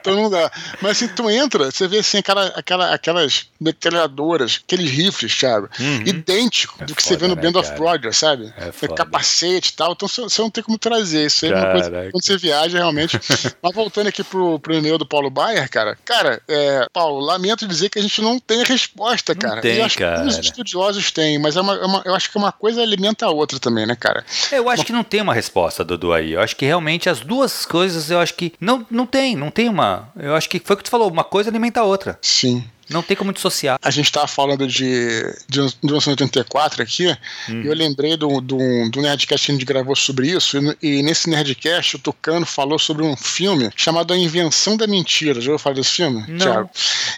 [0.00, 0.50] Então não dá.
[0.80, 6.02] Mas assim, tu entra, você vê assim, aquela, aquela, aquelas metralhadoras, aqueles rifles, Thiago, Uhum.
[6.06, 7.78] idêntico É do que você foda, vê no né, Band of cara?
[7.80, 8.52] Brothers, sabe?
[8.56, 9.92] É capacete e tal.
[9.92, 11.26] Então você, você não tem como trazer.
[11.26, 13.18] Isso aí é uma coisa quando você viaja, realmente.
[13.62, 17.88] Mas voltando aqui pro, pro e-mail do Paulo Baier, cara, cara, é, Paulo, lamento dizer
[17.90, 19.60] que a gente não tem a resposta, Não cara.
[19.60, 20.26] tem, e acho que cara.
[20.26, 23.30] os estudiosos têm, mas é uma, é uma- eu acho que uma coisa alimenta a
[23.30, 24.24] outra também, né, cara?
[24.52, 26.32] Eu acho que não tem uma resposta, Dudu, aí.
[26.32, 29.68] Eu acho que realmente as duas coisas, eu acho que não, não tem, não tem
[29.68, 30.10] uma.
[30.16, 32.18] Eu acho que foi o que tu falou, uma coisa alimenta a outra.
[32.22, 32.64] Sim.
[32.88, 33.78] Não tem como dissociar.
[33.82, 37.08] A gente estava falando de, de 1984 aqui,
[37.48, 37.62] Hum.
[37.62, 38.58] e eu lembrei do, do,
[38.90, 42.78] do Nerdcast que a gente gravou sobre isso, e, e nesse Nerdcast o Tucano falou
[42.78, 45.40] sobre um filme chamado A Invenção da Mentira.
[45.40, 46.38] Já ouviu falar desse filme, Não.
[46.38, 46.70] Thiago?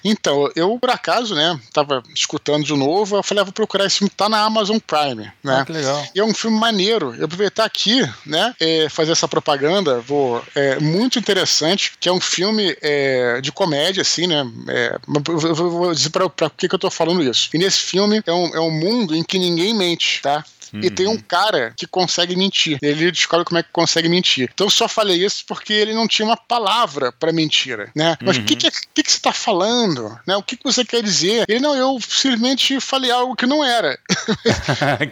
[0.04, 3.98] Então, eu, por acaso, né, tava escutando de novo, eu falei, ah, vou procurar esse
[3.98, 5.59] filme, tá na Amazon Prime, né?
[5.61, 6.06] Ah, que legal.
[6.14, 7.14] E é um filme maneiro.
[7.16, 12.20] Eu aproveitar aqui, né, é, fazer essa propaganda, vou, é muito interessante, que é um
[12.20, 14.46] filme é, de comédia, assim, né?
[14.68, 17.51] É, eu vou- dizer pra que, que eu tô falando isso.
[17.53, 20.44] E nesse filme é um, é um mundo em que ninguém mente, tá?
[20.74, 22.78] E tem um cara que consegue mentir.
[22.83, 24.50] Ele descobre como é que consegue mentir.
[24.52, 28.16] Então eu só falei isso porque ele não tinha uma palavra pra mentira, né?
[28.20, 30.18] Mas o que, que, é- que, que você tá falando?
[30.26, 30.37] Né?
[30.37, 31.44] O que, que você quer dizer?
[31.48, 33.98] Ele, não, eu simplesmente falei algo que não era.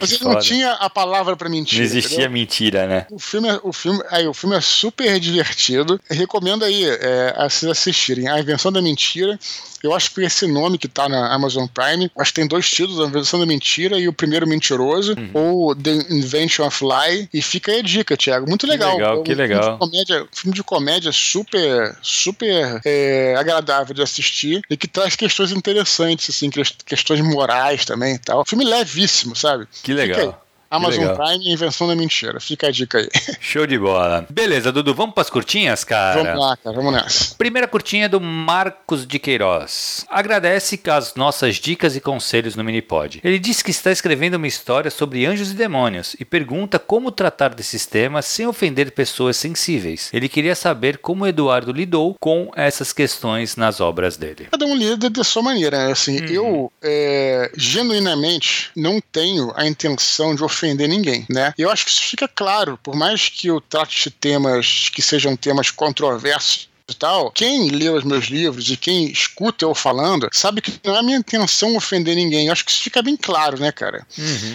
[0.00, 0.44] Mas ele não foda.
[0.44, 1.78] tinha a palavra pra mentir.
[1.78, 2.30] Não existia entendeu?
[2.30, 3.06] mentira, né?
[3.10, 6.00] O filme, é- o, filme, aí, o filme é super divertido.
[6.10, 8.28] Recomendo aí é, a vocês assistirem.
[8.28, 9.38] A Invenção da Mentira.
[9.82, 12.98] Eu acho que esse nome que tá na Amazon Prime, acho que tem dois títulos,
[13.00, 15.30] A Invenção da Mentira e O Primeiro Mentiroso, Uhum.
[15.32, 17.28] ou The Invention of Lie.
[17.32, 18.48] E fica aí a dica, Thiago.
[18.48, 18.94] Muito legal.
[18.96, 19.72] legal, É um que filme legal.
[19.72, 25.52] de comédia, filme de comédia super, super é, agradável de assistir e que traz questões
[25.52, 28.44] interessantes, assim, ques- questões morais também e tal.
[28.46, 29.66] Filme levíssimo, sabe?
[29.82, 30.44] Que legal.
[30.70, 31.16] Amazon.
[31.16, 32.38] Prime, Invenção da Mentira.
[32.40, 33.08] Fica a dica aí.
[33.40, 34.26] Show de bola.
[34.28, 36.22] Beleza, Dudu, vamos pras curtinhas, cara?
[36.22, 37.34] Vamos lá, cara, vamos nessa.
[37.36, 40.04] Primeira curtinha é do Marcos de Queiroz.
[40.08, 43.20] Agradece as nossas dicas e conselhos no Minipod.
[43.24, 47.54] Ele diz que está escrevendo uma história sobre anjos e demônios e pergunta como tratar
[47.54, 50.10] desses temas sem ofender pessoas sensíveis.
[50.12, 54.48] Ele queria saber como Eduardo lidou com essas questões nas obras dele.
[54.50, 55.92] Cada um lida da sua maneira, né?
[55.92, 61.54] Assim, eu é, genuinamente não tenho a intenção de ofender ninguém, né?
[61.56, 65.02] E eu acho que isso fica claro, por mais que eu trate de temas que
[65.02, 70.28] sejam temas controversos e tal, quem lê os meus livros e quem escuta eu falando
[70.32, 72.46] sabe que não é minha intenção ofender ninguém.
[72.46, 74.06] Eu acho que isso fica bem claro, né, cara?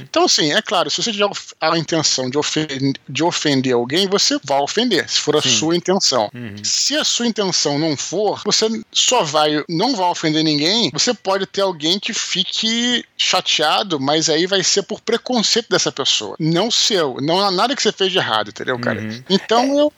[0.02, 1.30] Então, assim, é claro, se você tiver
[1.62, 6.30] a intenção de ofender, de ofender alguém, você vai ofender, se for a sua intenção.
[6.64, 11.46] Se a sua intenção não for, você só vai, não vai ofender ninguém, você pode
[11.46, 17.18] ter alguém que fique chateado, mas aí vai ser por preconceito dessa pessoa, não seu,
[17.22, 19.02] não há nada que você fez de errado, entendeu, cara?
[19.30, 19.94] Então eu.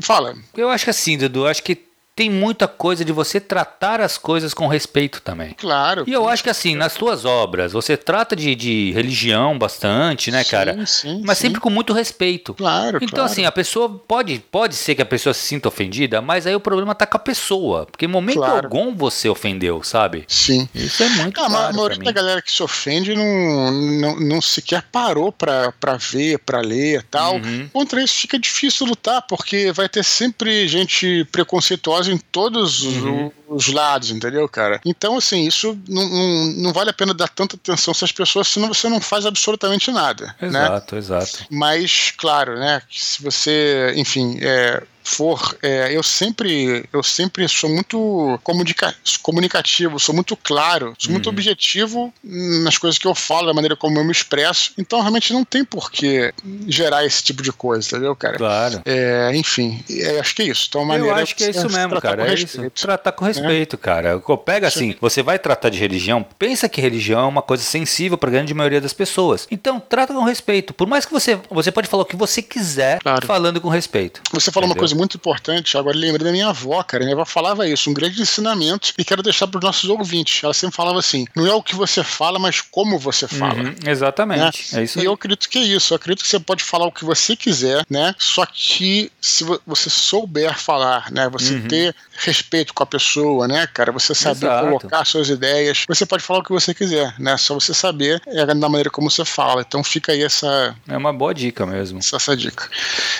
[0.00, 0.36] Fala.
[0.56, 1.85] Eu acho que assim, Dudu, acho que
[2.16, 5.52] tem muita coisa de você tratar as coisas com respeito também.
[5.52, 6.04] Claro.
[6.06, 10.42] E eu acho que assim, nas tuas obras, você trata de, de religião bastante, né,
[10.42, 10.86] Sim, cara?
[10.86, 11.48] sim, Mas sim.
[11.48, 12.54] sempre com muito respeito.
[12.54, 13.30] Claro, Então, claro.
[13.30, 16.60] assim, a pessoa pode, pode ser que a pessoa se sinta ofendida, mas aí o
[16.60, 17.84] problema tá com a pessoa.
[17.84, 18.66] Porque em momento Claro.
[18.66, 20.24] algum você ofendeu, sabe?
[20.26, 20.66] Sim.
[20.74, 24.20] Isso é muito Ah, a claro pra maioria da galera que se ofende não, não,
[24.20, 27.34] não sequer parou pra, pra ver, pra ler e tal.
[27.36, 27.68] Uhum.
[27.72, 33.30] Contra isso fica difícil lutar, porque vai ter sempre gente preconceituosa em todos Uhum.
[33.48, 34.80] os lados, entendeu, cara?
[34.84, 38.48] Então, assim, isso não, não, não, vale a pena dar tanta atenção a essas pessoas,
[38.48, 40.34] senão você não faz absolutamente nada.
[40.40, 40.48] Né?
[40.48, 40.98] Exato, né?
[41.00, 41.46] exato.
[41.50, 42.82] Mas, claro, né?
[42.90, 50.14] Se você, enfim, é, for, é, eu sempre eu sempre sou muito comunica comunicativo, sou
[50.14, 51.14] muito claro, sou uhum.
[51.14, 54.72] muito objetivo nas coisas que eu falo, da maneira como eu me expresso.
[54.78, 56.32] Então realmente não tem por que
[56.66, 58.36] gerar esse tipo de coisa, entendeu, cara?
[58.36, 58.82] Claro.
[58.84, 60.66] É, enfim, é, acho que é isso.
[60.68, 62.28] Então, maneira eu acho que é isso mesmo, cara.
[62.28, 62.70] É isso.
[62.70, 63.78] Tratar com respeito, é.
[63.78, 64.22] cara.
[64.44, 64.98] Pega assim, Sim.
[65.00, 68.54] você vai tratar de religião, pensa que religião é uma coisa sensível para a grande
[68.54, 69.46] maioria das pessoas.
[69.50, 70.74] Então, trata com respeito.
[70.74, 73.26] Por mais que você você pode falar o que você quiser, claro.
[73.26, 74.20] falando com respeito.
[74.32, 77.04] Você falou uma coisa muito importante, agora lembrei da minha avó, cara.
[77.04, 80.42] Minha avó falava isso, um grande ensinamento, e quero deixar para os nossos ouvintes.
[80.42, 83.62] Ela sempre falava assim: não é o que você fala, mas como você fala.
[83.62, 84.74] Uhum, exatamente.
[84.74, 84.80] Né?
[84.80, 85.92] É isso e eu acredito que é isso.
[85.92, 88.14] Eu acredito que você pode falar o que você quiser, né?
[88.18, 91.28] Só que se você souber falar, né?
[91.30, 91.68] Você uhum.
[91.68, 93.92] ter respeito com a pessoa, né, cara?
[93.92, 94.66] Você saber Exato.
[94.66, 95.84] colocar suas ideias.
[95.88, 97.36] Você pode falar o que você quiser, né?
[97.36, 99.62] Só você saber é da maneira como você fala.
[99.66, 100.74] Então fica aí essa.
[100.88, 101.98] É uma boa dica mesmo.
[101.98, 102.68] Essa, essa dica.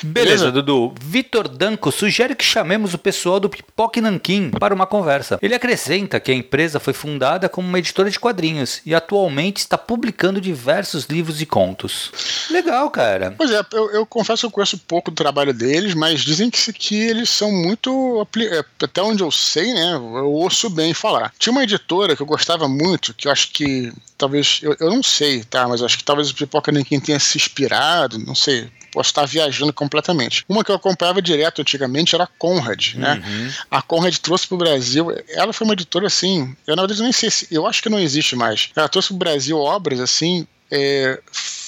[0.03, 0.95] Beleza, Beleza, Dudu.
[1.01, 5.37] Vitor Danco sugere que chamemos o pessoal do Pipoque Nanquim para uma conversa.
[5.43, 9.77] Ele acrescenta que a empresa foi fundada como uma editora de quadrinhos e atualmente está
[9.77, 12.12] publicando diversos livros e contos.
[12.53, 13.35] Legal, cara.
[13.37, 16.73] Pois é, eu, eu confesso que eu conheço pouco do trabalho deles, mas dizem que,
[16.73, 18.25] que eles são muito.
[18.39, 19.95] É, até onde eu sei, né?
[19.95, 21.33] Eu ouço bem falar.
[21.37, 24.61] Tinha uma editora que eu gostava muito, que eu acho que talvez.
[24.62, 25.67] Eu, eu não sei, tá?
[25.67, 29.74] Mas acho que talvez o Pipoca Nanquim tenha se inspirado, não sei posso estar viajando
[29.74, 30.42] completamente.
[30.49, 33.22] Uma que eu acompanhava direto antigamente era a Conrad, né?
[33.22, 33.53] Uhum.
[33.70, 37.12] A Conrad trouxe para o Brasil, ela foi uma editora assim, eu na verdade nem
[37.12, 38.70] sei se, eu acho que não existe mais.
[38.74, 41.20] Ela trouxe para o Brasil obras assim é,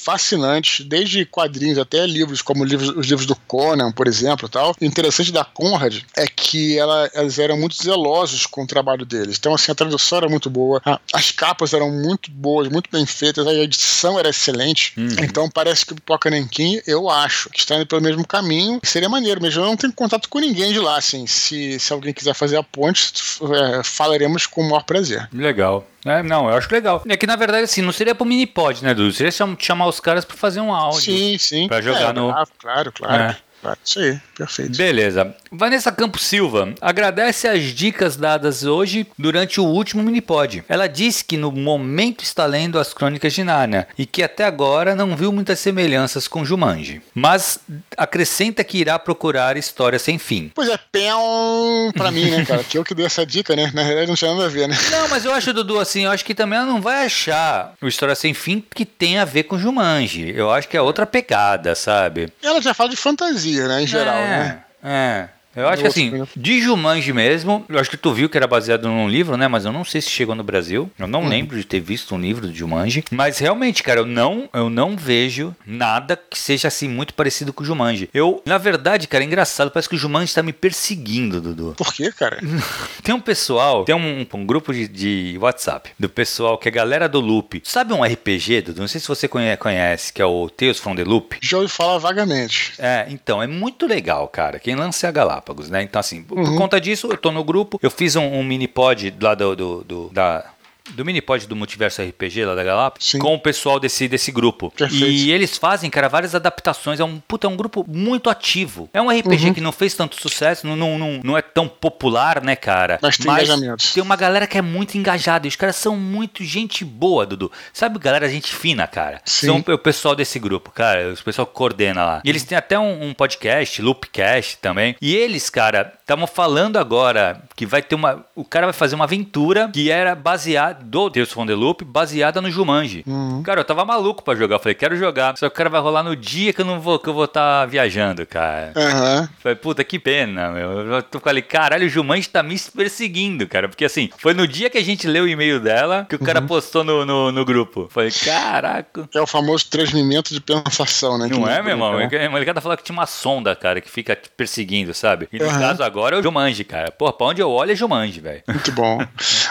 [0.09, 4.49] fascinantes, desde quadrinhos até livros, como livros, os livros do Conan, por exemplo.
[4.49, 4.75] Tal.
[4.81, 9.37] O interessante da Conrad é que ela, elas eram muito zelosos com o trabalho deles.
[9.39, 10.81] Então, assim, a tradução era muito boa,
[11.13, 14.95] as capas eram muito boas, muito bem feitas, a edição era excelente.
[14.97, 15.09] Uhum.
[15.21, 18.81] Então, parece que o Pipoca Nenquim, eu acho, que está indo pelo mesmo caminho.
[18.83, 19.61] Seria maneiro mesmo.
[19.61, 21.27] Eu não tenho contato com ninguém de lá, assim.
[21.27, 25.29] Se, se alguém quiser fazer a ponte, é, falaremos com o maior prazer.
[25.35, 25.87] Legal.
[26.05, 27.03] É, não, eu acho legal.
[27.09, 29.13] É que na verdade, assim, não seria pro Minipod, né, Dudu?
[29.13, 31.01] Seria chamar os caras pra fazer um áudio.
[31.01, 31.69] Sim, sim.
[31.69, 32.33] Pra jogar é, no.
[32.59, 33.23] Claro, claro.
[33.23, 33.37] É.
[33.85, 34.77] Isso aí, perfeito.
[34.77, 35.35] Beleza.
[35.51, 40.65] Vanessa Campos Silva agradece as dicas dadas hoje durante o último Minipod.
[40.69, 44.95] Ela disse que no momento está lendo as Crônicas de Nárnia e que até agora
[44.95, 47.59] não viu muitas semelhanças com Jumanji, mas
[47.97, 50.53] acrescenta que irá procurar História Sem Fim.
[50.55, 52.59] Pois é, peão pra mim, né, cara?
[52.69, 53.71] Que eu que dei essa dica, né?
[53.73, 54.77] Na realidade não tinha nada a ver, né?
[54.91, 57.89] Não, mas eu acho, Dudu, assim, eu acho que também ela não vai achar o
[57.89, 60.35] História Sem Fim que tem a ver com Jumanji.
[60.37, 62.31] Eu acho que é outra pegada, sabe?
[62.43, 63.83] Ela já fala de fantasia fantasia, né?
[63.83, 64.65] Em geral, é, né?
[64.83, 65.29] É.
[65.59, 68.89] Eu acho que assim, de Jumanji mesmo, eu acho que tu viu que era baseado
[68.89, 69.49] num livro, né?
[69.49, 70.91] Mas eu não sei se chegou no Brasil.
[70.99, 71.29] Eu não hum.
[71.29, 73.05] lembro de ter visto um livro de Jumanji.
[73.11, 77.63] Mas realmente, cara, eu não, eu não vejo nada que seja assim muito parecido com
[77.63, 78.09] o Jumanji.
[78.15, 79.71] Eu, na verdade, cara, é engraçado.
[79.71, 81.75] Parece que o Jumanji tá me perseguindo, Dudu.
[81.77, 82.39] Por quê, cara?
[83.03, 86.75] tem um pessoal, tem um, um grupo de, de, WhatsApp do pessoal que é a
[86.75, 87.61] galera do Loop.
[87.65, 88.81] Sabe um RPG, Dudu?
[88.81, 91.37] Não sei se você conhece, que é o Tales from the Loop.
[91.41, 92.75] Já ouvi falar vagamente.
[92.79, 94.59] É, então, é muito legal, cara.
[94.59, 95.48] Quem lança é a Galápagos.
[95.49, 95.83] Galápagos, né?
[95.83, 96.57] Então, assim, por uhum.
[96.57, 99.85] conta disso, eu tô no grupo, eu fiz um, um mini pod lá do, do,
[99.85, 100.45] do da
[100.91, 104.71] do Minipod do Multiverso RPG lá da Galápagos com o pessoal desse, desse grupo.
[104.71, 105.07] Perfeito.
[105.07, 107.01] E eles fazem, cara, várias adaptações.
[107.01, 108.89] É um, puta, é um grupo muito ativo.
[108.93, 109.55] É um RPG uhum.
[109.55, 112.99] que não fez tanto sucesso, não, não, não, não, é tão popular, né, cara?
[113.03, 115.47] Mas tem Mas tem uma galera que é muito engajada.
[115.47, 117.51] E os caras são muito gente boa, Dudu.
[117.73, 119.21] Sabe, galera, gente fina, cara.
[119.25, 119.47] Sim.
[119.47, 121.13] São o pessoal desse grupo, cara.
[121.13, 122.23] O pessoal que coordena lá.
[122.25, 124.97] E eles têm até um, um podcast, Loopcast também.
[125.01, 128.25] E eles, cara, estavam falando agora que vai ter uma.
[128.35, 132.41] O cara vai fazer uma aventura que era baseada do Tales from the Loop baseada
[132.41, 133.05] no Jumanji.
[133.07, 133.43] Uhum.
[133.43, 134.57] Cara, eu tava maluco pra jogar.
[134.57, 135.37] Eu falei, quero jogar.
[135.37, 137.25] Só que o cara vai rolar no dia que eu não vou que eu vou
[137.25, 138.73] estar tá viajando, cara.
[138.77, 139.29] Uhum.
[139.39, 140.71] Falei, puta, que pena, meu.
[140.81, 143.69] Eu falei, caralho, o Jumanji tá me perseguindo, cara.
[143.69, 146.41] Porque assim, foi no dia que a gente leu o e-mail dela que o cara
[146.41, 146.47] uhum.
[146.47, 147.89] postou no, no, no, grupo.
[147.91, 149.09] Falei, caraca.
[149.15, 151.29] É o famoso transmimento de pensação, né?
[151.31, 151.97] Não é, meu irmão?
[151.97, 152.29] Né?
[152.29, 155.29] O molecada falou que tinha uma sonda, cara, que fica te perseguindo, sabe?
[155.33, 156.91] E no caso agora é o Jumanji, cara.
[156.91, 158.43] Porra, pra onde eu olho é Jumanji, velho.
[158.49, 158.99] Muito bom.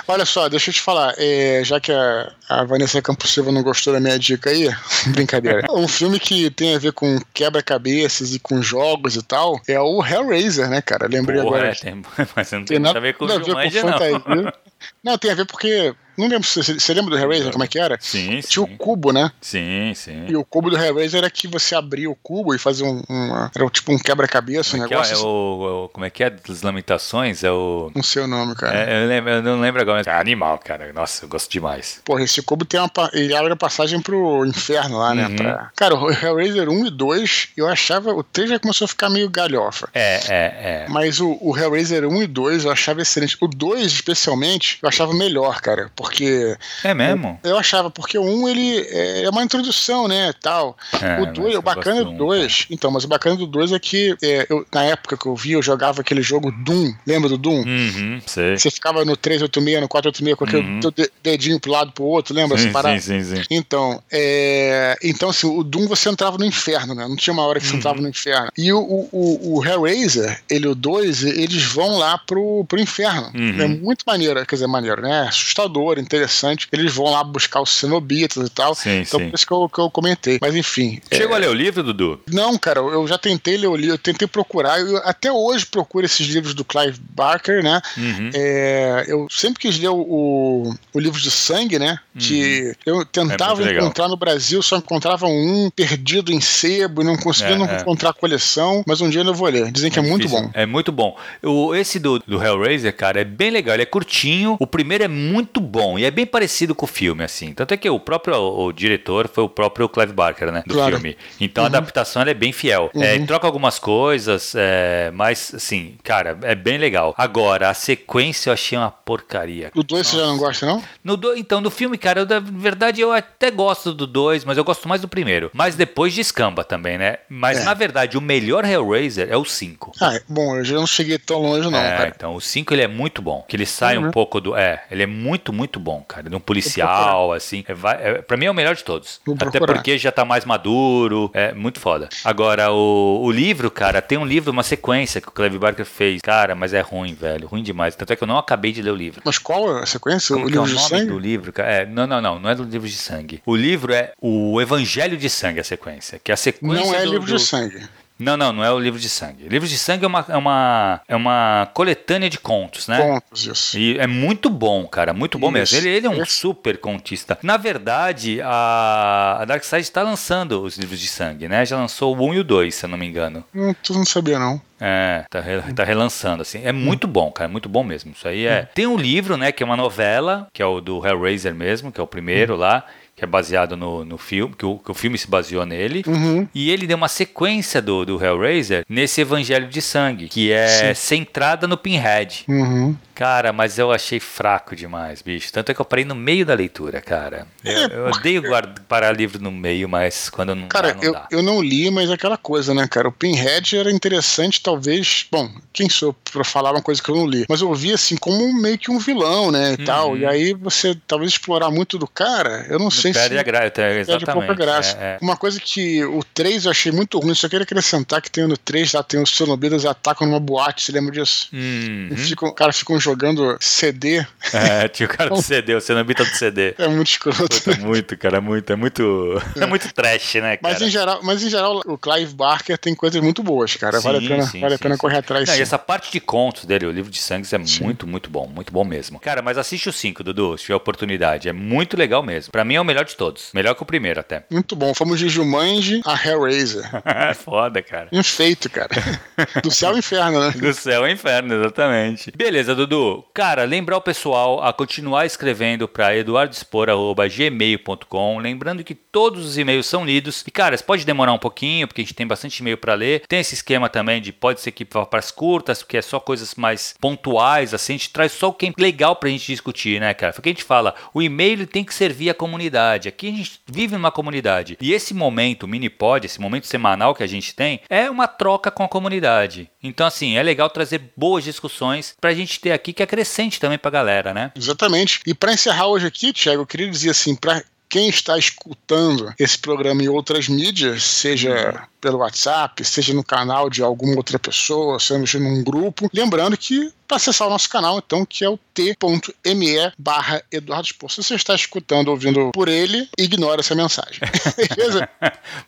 [0.07, 3.61] Olha só, deixa eu te falar é, já que a, a Vanessa Campos Silva não
[3.61, 4.69] gostou da minha dica aí,
[5.11, 5.67] brincadeira.
[5.71, 10.03] um filme que tem a ver com quebra-cabeças e com jogos e tal é o
[10.03, 11.07] Hellraiser, né, cara?
[11.07, 11.71] Lembrei Porra, agora.
[11.71, 12.01] É, tem,
[12.35, 14.53] mas não tem, tem nada a ver com, a ver com fantasia.
[15.07, 15.17] Não.
[15.17, 17.77] tem a ver porque Não lembro se você, você lembra do Hellraiser, como é que
[17.77, 17.95] era?
[18.01, 19.31] Sim, Tinha o cubo, né?
[19.39, 20.25] Sim, sim.
[20.27, 23.03] E o cubo do Hellraiser era que você abria o cubo e fazia um.
[23.07, 25.11] um era tipo um quebra-cabeça, um é, que negócio.
[25.11, 25.23] é, assim.
[25.23, 26.31] o, o- como é que é?
[26.31, 27.43] Das lamentações?
[27.43, 27.91] É o.
[27.95, 28.75] Não sei o nome, cara.
[28.75, 29.97] É, eu, lembro- eu não lembro agora.
[29.99, 30.91] mas É animal, cara.
[30.91, 32.01] Nossa, eu gosto demais.
[32.03, 32.89] Porra, esse cubo tem uma.
[33.13, 35.27] Ele abre a passagem pro inferno lá, né?
[35.27, 35.35] Uhum.
[35.35, 38.11] pra- Cara, o Hellraiser 1 e 2, eu achava.
[38.11, 39.87] O 3 já começou a ficar meio galhofa.
[39.93, 40.85] É, é, é.
[40.89, 43.37] Mas o, o Hellraiser 1 e 2 eu achava excelente.
[43.39, 45.91] O 2, especialmente, eu achava melhor, cara.
[45.95, 46.55] Porque.
[46.83, 47.39] É mesmo?
[47.43, 50.31] Eu achava, porque o 1 ele é é uma introdução, né?
[50.41, 50.77] Tal.
[51.01, 52.67] É, o mas 2, eu o bacana do do um, 2.
[52.69, 55.51] Então, mas o bacana do 2 é que é, eu, na época que eu vi,
[55.53, 56.93] eu jogava aquele jogo Doom.
[57.05, 57.63] Lembra do Doom?
[57.63, 58.57] Uhum, sei.
[58.57, 60.79] Você ficava no 386, no 486 com aquele Uhum.
[60.79, 62.57] teu de- dedinho pro lado pro outro, lembra?
[62.57, 63.41] Sim, sim, sim, sim.
[63.49, 64.97] Então, é...
[65.03, 67.07] então, assim, o Doom você entrava no inferno, né?
[67.07, 67.79] Não tinha uma hora que você Uhum.
[67.79, 68.49] entrava no inferno.
[68.57, 73.31] E o, o, o- o Hellraiser, ele, o 2, eles vão lá pro, pro inferno.
[73.35, 73.61] Uhum.
[73.61, 75.27] É muito maneiro, quer dizer, maneiro, né?
[75.27, 76.67] Assustador, interessante.
[76.71, 78.73] Eles vão lá buscar os cenobitas e tal.
[78.75, 79.29] Sim, então, sim.
[79.29, 80.37] por isso que eu, que eu comentei.
[80.41, 81.01] Mas, enfim.
[81.11, 82.19] é, Chegou a ler o livro, Dudu?
[82.27, 86.05] não, cara, eu já tentei ler o livro, eu tentei procurar, eu até hoje procuro
[86.05, 87.81] esses livros do Clive Barker, né?
[87.97, 88.29] Uhum.
[88.33, 91.99] É, eu sempre quis ler o, o, livro de sangue, né?
[92.17, 93.47] Que eu tentava Uhum.
[93.47, 93.85] É muito legal.
[93.85, 97.77] encontrar no Brasil, só encontrava um perdido em sebo e não conseguia É, não é.
[97.77, 99.71] encontrar a coleção, mas um dia eu vou ler.
[99.71, 100.45] Dizem que é, muito difícil.
[100.45, 100.51] bom.
[100.53, 101.17] É muito bom.
[101.43, 103.75] O, esse do, do Hellraiser, cara, é bem legal.
[103.75, 104.57] Ele é curtinho.
[104.59, 105.97] O primeiro é muito bom.
[105.97, 107.53] E é bem parecido com o filme, assim.
[107.53, 110.63] Tanto é que o próprio o, o diretor foi o próprio Clive Barker, né?
[110.65, 110.95] Do Claro.
[110.99, 111.17] filme.
[111.39, 112.89] Então a adaptação é bem fiel.
[112.95, 117.13] É, ele troca algumas coisas, é, mas, assim, cara, é bem legal.
[117.17, 119.71] Agora, a sequência eu achei uma porcaria.
[119.75, 120.83] O 2 você já não gosta, não?
[121.03, 124.57] No do- então, no filme, cara, eu, da verdade eu até gosto do 2, mas
[124.57, 125.49] eu gosto mais do primeiro.
[125.53, 127.17] Mas depois descamba também, né?
[127.29, 127.63] Mas É.
[127.63, 129.91] na verdade, o melhor Hellraiser é o 5.
[130.01, 132.13] Ah, é- bom, eu já não cheguei tão longe, não, é, cara.
[132.15, 133.43] então o 5 ele é muito bom.
[133.47, 134.11] Que ele sai um Uhum.
[134.11, 134.55] pouco do.
[134.57, 136.29] É, ele é muito, muito bom, cara.
[136.29, 137.63] De um policial, assim.
[137.67, 139.21] É, vai- é, pra mim é o melhor de todos.
[139.25, 139.73] Vou Até procurar.
[139.75, 141.29] porque já tá mais maduro.
[141.33, 142.09] É muito foda.
[142.23, 146.21] Agora, o, o livro, cara, tem um livro, uma sequência que o Clive Barker fez.
[146.21, 147.47] Cara, mas é ruim, velho.
[147.47, 147.95] Ruim demais.
[147.95, 149.21] Tanto é que eu não acabei de ler o livro.
[149.23, 150.33] Mas qual é a sequência?
[150.35, 151.11] Como o que é o livro de nome sangue?
[151.11, 151.69] do livro, cara?
[151.71, 153.41] É, não, não, não, não é do livro de sangue.
[153.45, 156.19] O livro é o Evangelho de Sangue, a sequência.
[156.23, 157.85] Que é a sequência Não é do- livro do- de sangue.
[158.19, 159.45] Não, não, não é o livro de sangue.
[159.45, 162.99] O livro de sangue é uma, é uma, é uma coletânea de contos, né?
[162.99, 163.77] Contos, isso.
[163.77, 165.53] E é muito bom, cara, muito bom Isso.
[165.75, 165.77] mesmo.
[165.77, 167.37] Ele, ele é um Esse- super contista.
[167.43, 171.65] Na verdade, a, a Dark Side está lançando os livros de sangue, né?
[171.65, 173.43] Já lançou o 1 e o 2, se eu não me engano.
[173.53, 174.59] Não, tu não sabia, não.
[174.79, 175.41] É, tá,
[175.75, 176.61] tá relançando, assim.
[176.63, 178.11] É muito bom, cara, muito bom mesmo.
[178.15, 178.63] Isso aí é.
[178.73, 181.99] Tem um livro, né, que é uma novela, que é o do Hellraiser mesmo, que
[181.99, 182.83] é o primeiro lá,
[183.17, 186.03] que é baseado no, no filme, que o, que o filme se baseou nele.
[186.05, 186.47] Uhum.
[186.53, 191.65] E ele deu uma sequência do, do Hellraiser nesse Evangelho de Sangue, que é centrada
[191.65, 192.45] no Pinhead.
[192.47, 192.95] Uhum.
[193.17, 195.51] Cara, mas eu achei fraco demais, bicho.
[195.51, 197.47] Tanto é que eu parei no meio da leitura, cara.
[197.65, 201.03] Eu, É, eu odeio guarda, parar livro no meio, mas quando não Cara, dá, não
[201.03, 201.27] eu, dá.
[201.31, 203.07] eu não li, mas é aquela coisa, né, cara?
[203.07, 205.25] O Pinhead era interessante, talvez.
[205.31, 207.43] Bom, quem sou pra falar uma coisa que eu não li?
[207.49, 209.73] Mas eu vi assim como meio que um vilão, né?
[209.73, 209.85] E Uhum.
[209.85, 210.15] tal.
[210.17, 213.39] E aí você talvez explorar muito do cara, eu não sei Perde se.
[213.39, 214.45] a graça, Perde exatamente.
[214.45, 214.95] pouca graça.
[214.99, 215.17] é, é.
[215.21, 218.55] Uma coisa que o 3 eu achei muito ruim, só queria acrescentar que tem no
[218.57, 221.49] 3 lá, tem os cenobitas atacam numa boate, você lembra disso?
[221.51, 222.09] Uhum.
[222.15, 224.25] Ficam, cara, ficam jogando CD.
[224.53, 226.75] É, tinha o cara do CD, o Cenobita do CD.
[226.77, 227.61] É muito escroto.
[227.61, 228.71] Puta, muito, cara, muito.
[228.71, 229.41] É muito.
[229.55, 230.59] É muito trash, né, cara?
[230.61, 233.99] Mas em, geral, mas em geral, o Clive Barker tem coisas muito boas, cara.
[233.99, 235.01] vale a Sim, pena, sim, vale a sim, pena sim.
[235.01, 235.47] correr atrás.
[235.47, 235.63] Não, e sim.
[235.63, 238.47] essa parte de contos dele, o livro de sangues, é muito, muito bom.
[238.47, 239.19] Muito bom mesmo.
[239.19, 241.47] Cara, mas assiste o 5, Dudu, se tiver oportunidade.
[241.47, 242.51] É muito legal mesmo.
[242.51, 243.49] Pra mim é o melhor de todos.
[243.53, 244.43] Melhor que o primeiro, até.
[244.49, 244.93] Muito bom.
[244.93, 246.83] Fomos de Jumanji a Hellraiser.
[247.05, 248.09] É Foda, cara.
[248.11, 248.89] Enfeito, cara.
[249.63, 250.51] Do céu ao inferno, né?
[250.51, 252.31] Do céu ao inferno, exatamente.
[252.35, 252.96] Beleza, Dudu.
[253.33, 258.39] Cara, lembrar o pessoal a continuar escrevendo para eduardospor.gmail.com.
[258.39, 260.43] Lembrando que todos os e-mails são lidos.
[260.45, 263.23] E, cara, pode demorar um pouquinho, porque a gente tem bastante e-mail para ler.
[263.27, 266.55] Tem esse esquema também de pode ser que para as curtas, porque é só coisas
[266.55, 267.93] mais pontuais, assim.
[267.93, 270.33] A gente traz só o que é legal pra gente discutir, né, cara?
[270.33, 270.93] Foi o que a gente fala.
[271.13, 273.07] O e-mail tem que servir a comunidade.
[273.07, 274.77] Aqui a gente vive numa comunidade.
[274.81, 278.27] E esse momento, o mini pod, esse momento semanal que a gente tem, é uma
[278.27, 279.69] troca com a comunidade.
[279.87, 283.91] Então, assim, é legal trazer boas discussões pra gente ter aqui que acrescente também pra
[283.91, 284.51] galera, né?
[284.55, 285.21] Exatamente.
[285.25, 289.57] E para encerrar hoje aqui, Thiago, eu queria dizer assim, para quem está escutando esse
[289.57, 295.39] programa em outras mídias, seja pelo WhatsApp, seja no canal de alguma outra pessoa, seja
[295.39, 300.43] num grupo, lembrando que para acessar o nosso canal, então, que é o t.me barra
[300.51, 301.09] Eduardo Spor.
[301.09, 304.19] Se você está escutando, ouvindo por ele, ignora essa mensagem.
[304.75, 305.09] Beleza?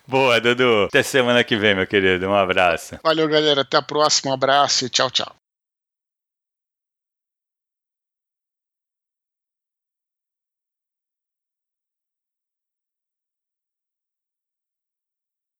[0.05, 0.85] Boa, Dudu.
[0.85, 2.27] Até semana que vem, meu querido.
[2.27, 2.99] Um abraço.
[3.01, 3.61] Valeu, galera.
[3.61, 4.31] Até a próxima.
[4.31, 5.38] Um abraço e tchau, tchau.